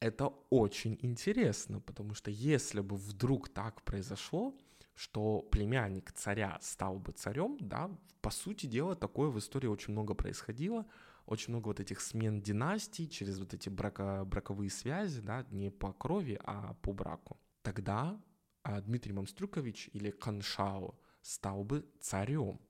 это 0.00 0.28
очень 0.48 0.98
интересно, 1.02 1.80
потому 1.80 2.14
что 2.14 2.30
если 2.30 2.80
бы 2.80 2.96
вдруг 2.96 3.48
так 3.50 3.82
произошло, 3.82 4.56
что 4.94 5.42
племянник 5.42 6.12
царя 6.12 6.58
стал 6.60 6.98
бы 6.98 7.12
царем, 7.12 7.56
да, 7.60 7.90
по 8.20 8.30
сути 8.30 8.66
дела, 8.66 8.94
такое 8.94 9.28
в 9.28 9.38
истории 9.38 9.66
очень 9.66 9.92
много 9.92 10.14
происходило, 10.14 10.86
очень 11.30 11.52
много 11.52 11.68
вот 11.68 11.78
этих 11.78 12.00
смен 12.00 12.42
династий 12.42 13.08
через 13.08 13.38
вот 13.38 13.54
эти 13.54 13.68
брако, 13.68 14.24
браковые 14.26 14.68
связи, 14.68 15.20
да, 15.20 15.46
не 15.50 15.70
по 15.70 15.92
крови, 15.92 16.40
а 16.44 16.74
по 16.82 16.92
браку. 16.92 17.38
Тогда 17.62 18.20
а, 18.64 18.80
Дмитрий 18.80 19.12
Мамстрюкович 19.12 19.90
или 19.92 20.10
Каншао 20.10 20.98
стал 21.22 21.62
бы 21.62 21.86
царем. 22.00 22.60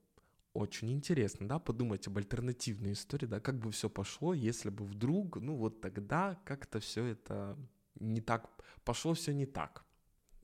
Очень 0.52 0.92
интересно, 0.92 1.48
да, 1.48 1.58
подумать 1.58 2.06
об 2.06 2.18
альтернативной 2.18 2.92
истории, 2.92 3.26
да, 3.26 3.40
как 3.40 3.58
бы 3.58 3.70
все 3.70 3.88
пошло, 3.88 4.34
если 4.34 4.68
бы 4.68 4.84
вдруг, 4.84 5.36
ну 5.40 5.56
вот 5.56 5.80
тогда 5.80 6.38
как-то 6.44 6.80
все 6.80 7.06
это 7.06 7.56
не 7.94 8.20
так, 8.20 8.50
пошло 8.84 9.14
все 9.14 9.32
не 9.32 9.46
так. 9.46 9.86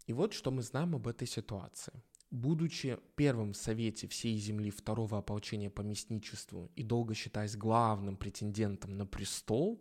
И 0.06 0.14
вот 0.14 0.32
что 0.32 0.50
мы 0.50 0.62
знаем 0.62 0.94
об 0.94 1.06
этой 1.06 1.26
ситуации. 1.26 1.92
Будучи 2.30 2.98
первым 3.14 3.52
в 3.52 3.56
Совете 3.56 4.08
всей 4.08 4.36
земли 4.36 4.70
второго 4.70 5.18
ополчения 5.18 5.70
по 5.70 5.82
местничеству 5.82 6.70
и 6.74 6.82
долго 6.82 7.14
считаясь 7.14 7.56
главным 7.56 8.16
претендентом 8.16 8.96
на 8.96 9.06
престол, 9.06 9.80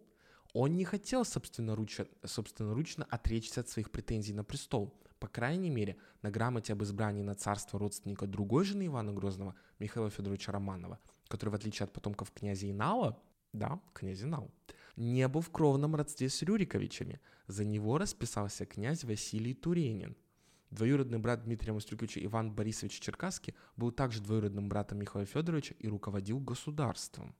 он 0.54 0.78
не 0.78 0.86
хотел 0.86 1.26
собственноручно, 1.26 2.08
собственноручно 2.24 3.06
отречься 3.10 3.62
от 3.62 3.70
своих 3.70 3.92
претензий 3.92 4.34
на 4.34 4.44
престол. 4.44 4.98
По 5.20 5.28
крайней 5.28 5.70
мере, 5.70 5.98
на 6.22 6.30
грамоте 6.30 6.74
об 6.74 6.84
избрании 6.84 7.24
на 7.24 7.36
царство 7.36 7.80
родственника 7.80 8.28
другой 8.28 8.64
жены 8.64 8.86
Ивана 8.86 9.12
Грозного, 9.12 9.56
Михаила 9.80 10.10
Федоровича 10.10 10.52
Романова, 10.52 11.00
который, 11.28 11.50
в 11.50 11.56
отличие 11.56 11.86
от 11.86 11.94
потомков 11.94 12.32
князя 12.32 12.70
Инала, 12.70 13.22
да, 13.54 13.82
князь 13.94 14.22
Инал, 14.22 14.52
не 14.96 15.28
был 15.28 15.42
в 15.42 15.50
кровном 15.50 15.96
родстве 15.96 16.30
с 16.30 16.42
Рюриковичами. 16.42 17.20
За 17.48 17.66
него 17.66 17.98
расписался 17.98 18.66
князь 18.66 19.04
Василий 19.04 19.54
Туренин. 19.54 20.16
Двоюродный 20.72 21.20
брат 21.20 21.44
Дмитрия 21.44 21.74
Мастрюковича 21.74 22.24
Иван 22.26 22.52
Борисович 22.52 23.00
Черкасский 23.00 23.56
был 23.78 23.92
также 23.92 24.22
двоюродным 24.22 24.68
братом 24.68 25.00
Михаила 25.00 25.26
Федоровича 25.26 25.76
и 25.80 25.88
руководил 25.88 26.40
государством. 26.40 27.36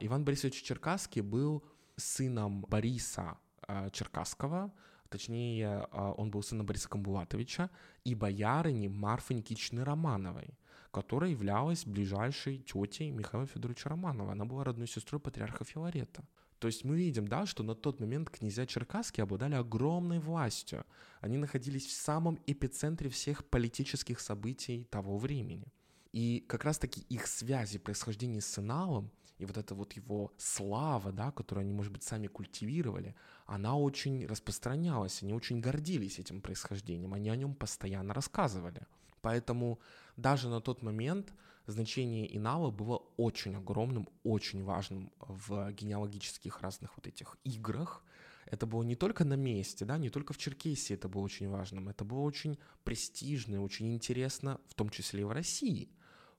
Иван 0.00 0.24
Борисович 0.24 0.62
Черкасский 0.62 1.20
был 1.20 1.64
сыном 1.96 2.62
Бориса 2.62 3.38
э, 3.68 3.90
Черкасского, 3.92 4.72
точнее, 5.08 5.86
э, 5.90 6.14
он 6.16 6.30
был 6.30 6.42
сыном 6.42 6.66
Бориса 6.66 6.88
Камбулатовича 6.88 7.70
и 8.02 8.14
боярыни 8.14 8.88
Марфы 8.88 9.34
Никитичны 9.34 9.84
Романовой, 9.84 10.58
которая 10.90 11.30
являлась 11.30 11.86
ближайшей 11.86 12.58
тетей 12.58 13.10
Михаила 13.10 13.46
Федоровича 13.46 13.90
Романова. 13.90 14.32
Она 14.32 14.44
была 14.44 14.64
родной 14.64 14.88
сестрой 14.88 15.20
патриарха 15.20 15.64
Филарета. 15.64 16.24
То 16.64 16.68
есть 16.68 16.82
мы 16.82 16.96
видим, 16.96 17.28
да, 17.28 17.44
что 17.44 17.62
на 17.62 17.74
тот 17.74 18.00
момент 18.00 18.30
князья 18.30 18.64
Черкасские 18.64 19.24
обладали 19.24 19.54
огромной 19.54 20.18
властью. 20.18 20.86
Они 21.20 21.36
находились 21.36 21.84
в 21.84 21.92
самом 21.92 22.40
эпицентре 22.46 23.10
всех 23.10 23.44
политических 23.44 24.18
событий 24.18 24.84
того 24.84 25.18
времени. 25.18 25.66
И 26.12 26.42
как 26.48 26.64
раз-таки 26.64 27.02
их 27.10 27.26
связи, 27.26 27.76
происхождение 27.78 28.40
с 28.40 28.58
Иналом 28.58 29.10
и 29.36 29.44
вот 29.44 29.58
эта 29.58 29.74
вот 29.74 29.92
его 29.92 30.32
слава, 30.38 31.12
да, 31.12 31.32
которую 31.32 31.64
они, 31.64 31.74
может 31.74 31.92
быть, 31.92 32.02
сами 32.02 32.28
культивировали, 32.28 33.14
она 33.44 33.76
очень 33.76 34.24
распространялась, 34.24 35.22
они 35.22 35.34
очень 35.34 35.60
гордились 35.60 36.18
этим 36.18 36.40
происхождением, 36.40 37.12
они 37.12 37.28
о 37.28 37.36
нем 37.36 37.54
постоянно 37.54 38.14
рассказывали. 38.14 38.86
Поэтому 39.20 39.80
даже 40.16 40.48
на 40.48 40.62
тот 40.62 40.82
момент 40.82 41.34
значение 41.66 42.36
Инала 42.36 42.70
было 42.70 42.98
очень 43.16 43.56
огромным, 43.56 44.08
очень 44.22 44.62
важным 44.64 45.12
в 45.18 45.72
генеалогических 45.72 46.60
разных 46.60 46.96
вот 46.96 47.06
этих 47.06 47.36
играх. 47.44 48.04
Это 48.46 48.66
было 48.66 48.82
не 48.82 48.94
только 48.94 49.24
на 49.24 49.34
месте, 49.34 49.84
да, 49.84 49.96
не 49.96 50.10
только 50.10 50.32
в 50.34 50.38
Черкесии 50.38 50.94
это 50.94 51.08
было 51.08 51.22
очень 51.22 51.48
важным, 51.48 51.88
это 51.88 52.04
было 52.04 52.20
очень 52.20 52.58
престижно, 52.84 53.62
очень 53.62 53.94
интересно, 53.94 54.60
в 54.68 54.74
том 54.74 54.90
числе 54.90 55.22
и 55.22 55.24
в 55.24 55.32
России. 55.32 55.88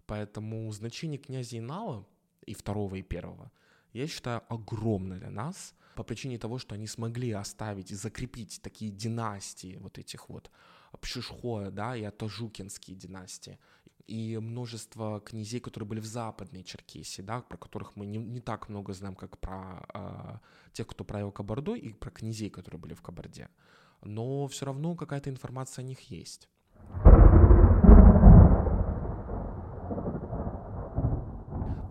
Поэтому 0.06 0.72
значение 0.72 1.18
князя 1.18 1.58
Инала 1.58 2.06
и 2.46 2.54
второго, 2.54 2.96
и 2.96 3.02
первого, 3.02 3.52
я 3.92 4.08
считаю, 4.08 4.44
огромна 4.50 5.18
для 5.18 5.32
нас 5.32 5.74
по 5.96 6.04
причине 6.04 6.38
того, 6.38 6.60
что 6.60 6.76
они 6.76 6.86
смогли 6.86 7.32
оставить 7.32 7.92
и 7.92 7.96
закрепить 7.96 8.62
такие 8.62 8.92
династии 8.92 9.78
вот 9.78 9.98
этих 9.98 10.30
вот 10.30 10.52
Пшишхоя, 11.02 11.72
да, 11.72 11.96
и 11.96 12.04
Атажукинские 12.04 12.96
династии, 12.96 13.58
и 14.08 14.38
множество 14.38 15.20
князей, 15.20 15.60
которые 15.60 15.88
были 15.88 16.00
в 16.00 16.06
Западной 16.06 16.64
Черкесии, 16.64 17.22
да, 17.22 17.42
про 17.42 17.58
которых 17.58 17.96
мы 17.96 18.06
не, 18.06 18.18
не 18.18 18.40
так 18.40 18.70
много 18.70 18.94
знаем, 18.94 19.16
как 19.16 19.38
про 19.40 19.86
э, 19.94 20.38
тех, 20.74 20.88
кто 20.88 21.04
правил 21.04 21.32
Кабардой, 21.32 21.80
и 21.80 21.94
про 21.94 22.12
князей, 22.12 22.50
которые 22.50 22.80
были 22.80 22.94
в 22.94 23.02
Кабарде. 23.02 23.50
Но 24.02 24.48
все 24.48 24.66
равно 24.66 24.96
какая-то 24.96 25.30
информация 25.30 25.84
о 25.84 25.88
них 25.88 26.00
есть. 26.12 26.48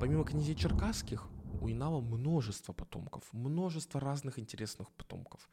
Помимо 0.00 0.24
князей 0.24 0.54
черкасских, 0.54 1.28
у 1.60 1.68
Инава 1.68 2.00
множество 2.00 2.72
потомков, 2.72 3.24
множество 3.32 4.00
разных 4.00 4.38
интересных 4.38 4.90
потомков. 4.92 5.48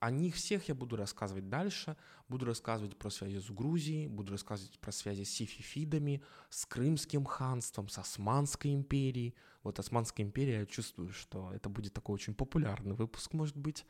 О 0.00 0.10
них 0.10 0.34
всех 0.34 0.68
я 0.68 0.74
буду 0.74 0.96
рассказывать 0.96 1.48
дальше. 1.48 1.96
Буду 2.28 2.46
рассказывать 2.46 2.96
про 2.96 3.10
связи 3.10 3.38
с 3.38 3.50
Грузией, 3.50 4.08
буду 4.08 4.32
рассказывать 4.32 4.78
про 4.78 4.92
связи 4.92 5.24
с 5.24 5.30
сифифидами, 5.30 6.22
с 6.50 6.66
Крымским 6.66 7.24
ханством, 7.24 7.88
с 7.88 7.98
Османской 7.98 8.74
империей. 8.74 9.34
Вот 9.62 9.78
Османская 9.78 10.26
империя, 10.26 10.60
я 10.60 10.66
чувствую, 10.66 11.12
что 11.12 11.52
это 11.52 11.68
будет 11.68 11.92
такой 11.92 12.14
очень 12.14 12.34
популярный 12.34 12.94
выпуск, 12.94 13.32
может 13.32 13.56
быть. 13.56 13.86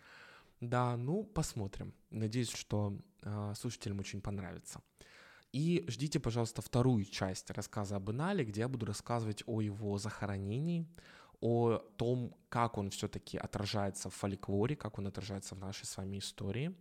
Да, 0.61 0.97
ну, 0.97 1.25
посмотрим. 1.25 1.92
Надеюсь, 2.11 2.51
что 2.51 2.99
э, 3.23 3.53
слушателям 3.57 4.01
очень 4.01 4.21
понравится. 4.21 4.81
И 5.53 5.85
ждите, 5.88 6.21
пожалуйста, 6.21 6.61
вторую 6.61 7.05
часть 7.05 7.51
рассказа 7.51 7.97
об 7.97 8.11
Инале, 8.11 8.45
где 8.45 8.61
я 8.61 8.69
буду 8.69 8.87
рассказывать 8.87 9.42
о 9.47 9.61
его 9.61 9.97
захоронении, 9.99 10.87
о 11.40 11.79
том, 11.96 12.35
как 12.49 12.79
он 12.79 12.90
все-таки 12.90 13.38
отражается 13.38 14.11
в 14.11 14.14
фольклоре, 14.14 14.77
как 14.77 14.99
он 14.99 15.07
отражается 15.07 15.55
в 15.55 15.59
нашей 15.59 15.87
с 15.87 15.96
вами 15.96 16.18
истории. 16.18 16.75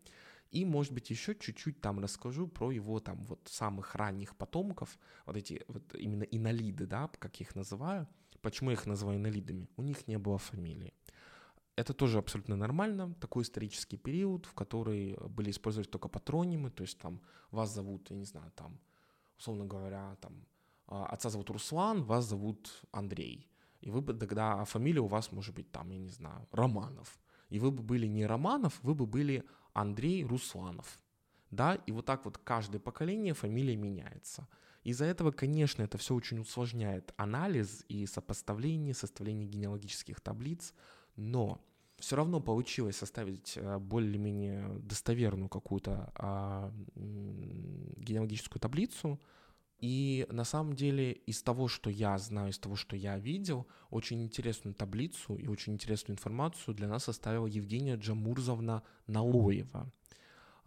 И, 0.52 0.64
может 0.66 0.94
быть, 0.94 1.10
еще 1.10 1.36
чуть-чуть 1.36 1.82
там 1.82 2.00
расскажу 2.00 2.48
про 2.48 2.72
его 2.72 3.00
там 3.00 3.26
вот 3.26 3.40
самых 3.46 3.96
ранних 3.96 4.36
потомков, 4.36 4.98
вот 5.26 5.36
эти 5.36 5.64
вот 5.68 5.96
именно 5.96 6.24
инолиды, 6.24 6.86
да, 6.86 7.10
как 7.20 7.40
я 7.40 7.46
их 7.46 7.56
называю. 7.56 8.08
Почему 8.42 8.70
я 8.70 8.76
их 8.76 8.86
называю 8.86 9.18
инолидами? 9.18 9.68
У 9.76 9.82
них 9.82 10.08
не 10.08 10.18
было 10.18 10.38
фамилии. 10.38 10.94
Это 11.76 11.94
тоже 11.94 12.20
абсолютно 12.20 12.56
нормально, 12.56 13.16
такой 13.16 13.44
исторический 13.44 13.98
период, 13.98 14.46
в 14.46 14.54
который 14.54 15.18
были 15.28 15.50
использовать 15.50 15.92
только 15.92 16.08
патронимы, 16.08 16.70
то 16.70 16.84
есть 16.84 16.98
там 17.00 17.22
вас 17.52 17.74
зовут, 17.74 18.10
я 18.12 18.16
не 18.16 18.24
знаю, 18.24 18.52
там, 18.56 18.80
условно 19.38 19.66
говоря, 19.66 20.16
там, 20.22 20.46
а, 20.88 21.08
отца 21.08 21.30
зовут 21.30 21.50
Руслан, 21.50 22.04
вас 22.04 22.26
зовут 22.26 22.82
Андрей. 22.92 23.50
И 23.86 23.90
вы 23.92 24.02
бы 24.02 24.14
тогда, 24.14 24.62
а 24.62 24.66
фамилия 24.66 25.00
у 25.00 25.08
вас 25.08 25.32
может 25.32 25.56
быть 25.56 25.72
там, 25.72 25.90
я 25.92 25.98
не 25.98 26.10
знаю, 26.10 26.48
Романов. 26.52 27.20
И 27.50 27.60
вы 27.60 27.72
бы 27.72 27.84
были 27.84 28.08
не 28.08 28.26
Романов, 28.26 28.80
вы 28.82 28.96
бы 28.96 29.06
были 29.06 29.44
Андрей 29.74 30.26
Русланов. 30.26 31.00
Да, 31.52 31.76
и 31.76 31.92
вот 31.92 32.06
так 32.06 32.26
вот 32.26 32.40
каждое 32.40 32.80
поколение 32.80 33.36
фамилия 33.36 33.76
меняется. 33.76 34.48
Из-за 34.84 35.06
этого, 35.06 35.32
конечно, 35.32 35.84
это 35.84 35.98
все 36.00 36.16
очень 36.16 36.40
усложняет 36.40 37.14
анализ 37.16 37.86
и 37.88 38.06
сопоставление, 38.08 38.96
составление 38.96 39.48
генеалогических 39.48 40.20
таблиц, 40.20 40.74
но 41.16 41.64
все 41.98 42.16
равно 42.16 42.42
получилось 42.42 42.98
составить 42.98 43.54
э, 43.56 43.78
более-менее 43.78 44.80
достоверную 44.80 45.48
какую-то 45.48 46.12
а, 46.16 46.74
генеалогическую 46.96 48.60
таблицу, 48.60 49.20
и 49.80 50.26
на 50.30 50.46
самом 50.46 50.74
деле 50.74 51.12
из 51.12 51.42
того, 51.44 51.68
что 51.68 51.90
я 51.90 52.18
знаю, 52.18 52.52
из 52.52 52.58
того, 52.58 52.76
что 52.76 52.96
я 52.96 53.18
видел, 53.18 53.68
очень 53.90 54.24
интересную 54.24 54.74
таблицу 54.74 55.36
и 55.36 55.48
очень 55.48 55.74
интересную 55.74 56.16
информацию 56.16 56.74
для 56.74 56.88
нас 56.88 57.04
составила 57.04 57.48
Евгения 57.48 57.96
Джамурзовна 57.96 58.84
Налоева. 59.08 59.92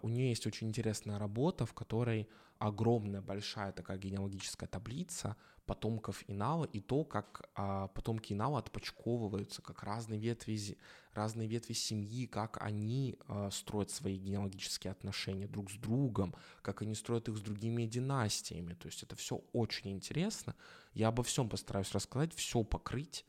У 0.00 0.08
нее 0.08 0.28
есть 0.28 0.46
очень 0.46 0.68
интересная 0.68 1.18
работа, 1.18 1.66
в 1.66 1.74
которой 1.74 2.28
огромная, 2.58 3.20
большая 3.20 3.72
такая 3.72 3.98
генеалогическая 3.98 4.68
таблица 4.68 5.36
потомков 5.64 6.24
Инала 6.26 6.64
и 6.64 6.80
то, 6.80 7.04
как 7.04 7.50
а, 7.54 7.88
потомки 7.88 8.32
Инала 8.32 8.58
отпочковываются, 8.58 9.62
как 9.62 9.82
разные 9.82 10.18
ветви, 10.18 10.78
разные 11.12 11.46
ветви 11.46 11.74
семьи, 11.74 12.26
как 12.26 12.60
они 12.62 13.16
а, 13.28 13.50
строят 13.50 13.90
свои 13.90 14.16
генеалогические 14.16 14.90
отношения 14.90 15.46
друг 15.46 15.70
с 15.70 15.74
другом, 15.74 16.34
как 16.62 16.82
они 16.82 16.94
строят 16.94 17.28
их 17.28 17.36
с 17.36 17.40
другими 17.40 17.84
династиями. 17.84 18.74
То 18.74 18.86
есть 18.86 19.02
это 19.02 19.14
все 19.14 19.42
очень 19.52 19.92
интересно. 19.92 20.54
Я 20.94 21.08
обо 21.08 21.22
всем 21.22 21.48
постараюсь 21.48 21.92
рассказать, 21.92 22.34
все 22.34 22.64
покрыть. 22.64 23.24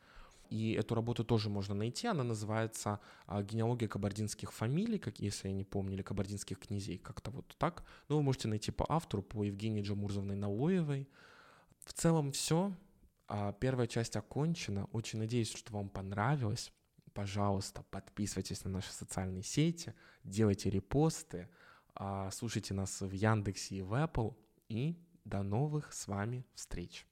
И 0.49 0.73
эту 0.73 0.95
работу 0.95 1.23
тоже 1.23 1.49
можно 1.49 1.75
найти. 1.75 2.07
Она 2.07 2.23
называется 2.23 2.99
а, 3.27 3.43
«Генеалогия 3.43 3.87
кабардинских 3.87 4.51
фамилий», 4.51 4.97
как 4.97 5.19
если 5.19 5.49
я 5.49 5.53
не 5.53 5.63
помню, 5.63 5.93
или 5.93 6.01
кабардинских 6.01 6.59
князей, 6.59 6.97
как-то 6.97 7.31
вот 7.31 7.55
так. 7.57 7.83
Но 8.07 8.17
вы 8.17 8.23
можете 8.23 8.47
найти 8.47 8.71
по 8.71 8.85
автору, 8.89 9.21
по 9.21 9.43
Евгении 9.43 9.83
Джамурзовной 9.83 10.35
Налоевой. 10.35 11.07
В 11.85 11.93
целом 11.93 12.31
все. 12.31 12.73
А, 13.27 13.53
первая 13.53 13.85
часть 13.87 14.15
окончена. 14.15 14.85
Очень 14.91 15.19
надеюсь, 15.19 15.53
что 15.55 15.71
вам 15.71 15.87
понравилось. 15.89 16.71
Пожалуйста, 17.13 17.83
подписывайтесь 17.91 18.63
на 18.63 18.71
наши 18.71 18.91
социальные 18.91 19.43
сети, 19.43 19.93
делайте 20.23 20.69
репосты, 20.69 21.49
а, 21.95 22.31
слушайте 22.31 22.73
нас 22.73 23.01
в 23.01 23.11
Яндексе 23.11 23.75
и 23.75 23.81
в 23.81 23.93
Apple. 23.93 24.35
И 24.69 24.95
до 25.25 25.43
новых 25.43 25.93
с 25.93 26.07
вами 26.07 26.45
встреч. 26.53 27.05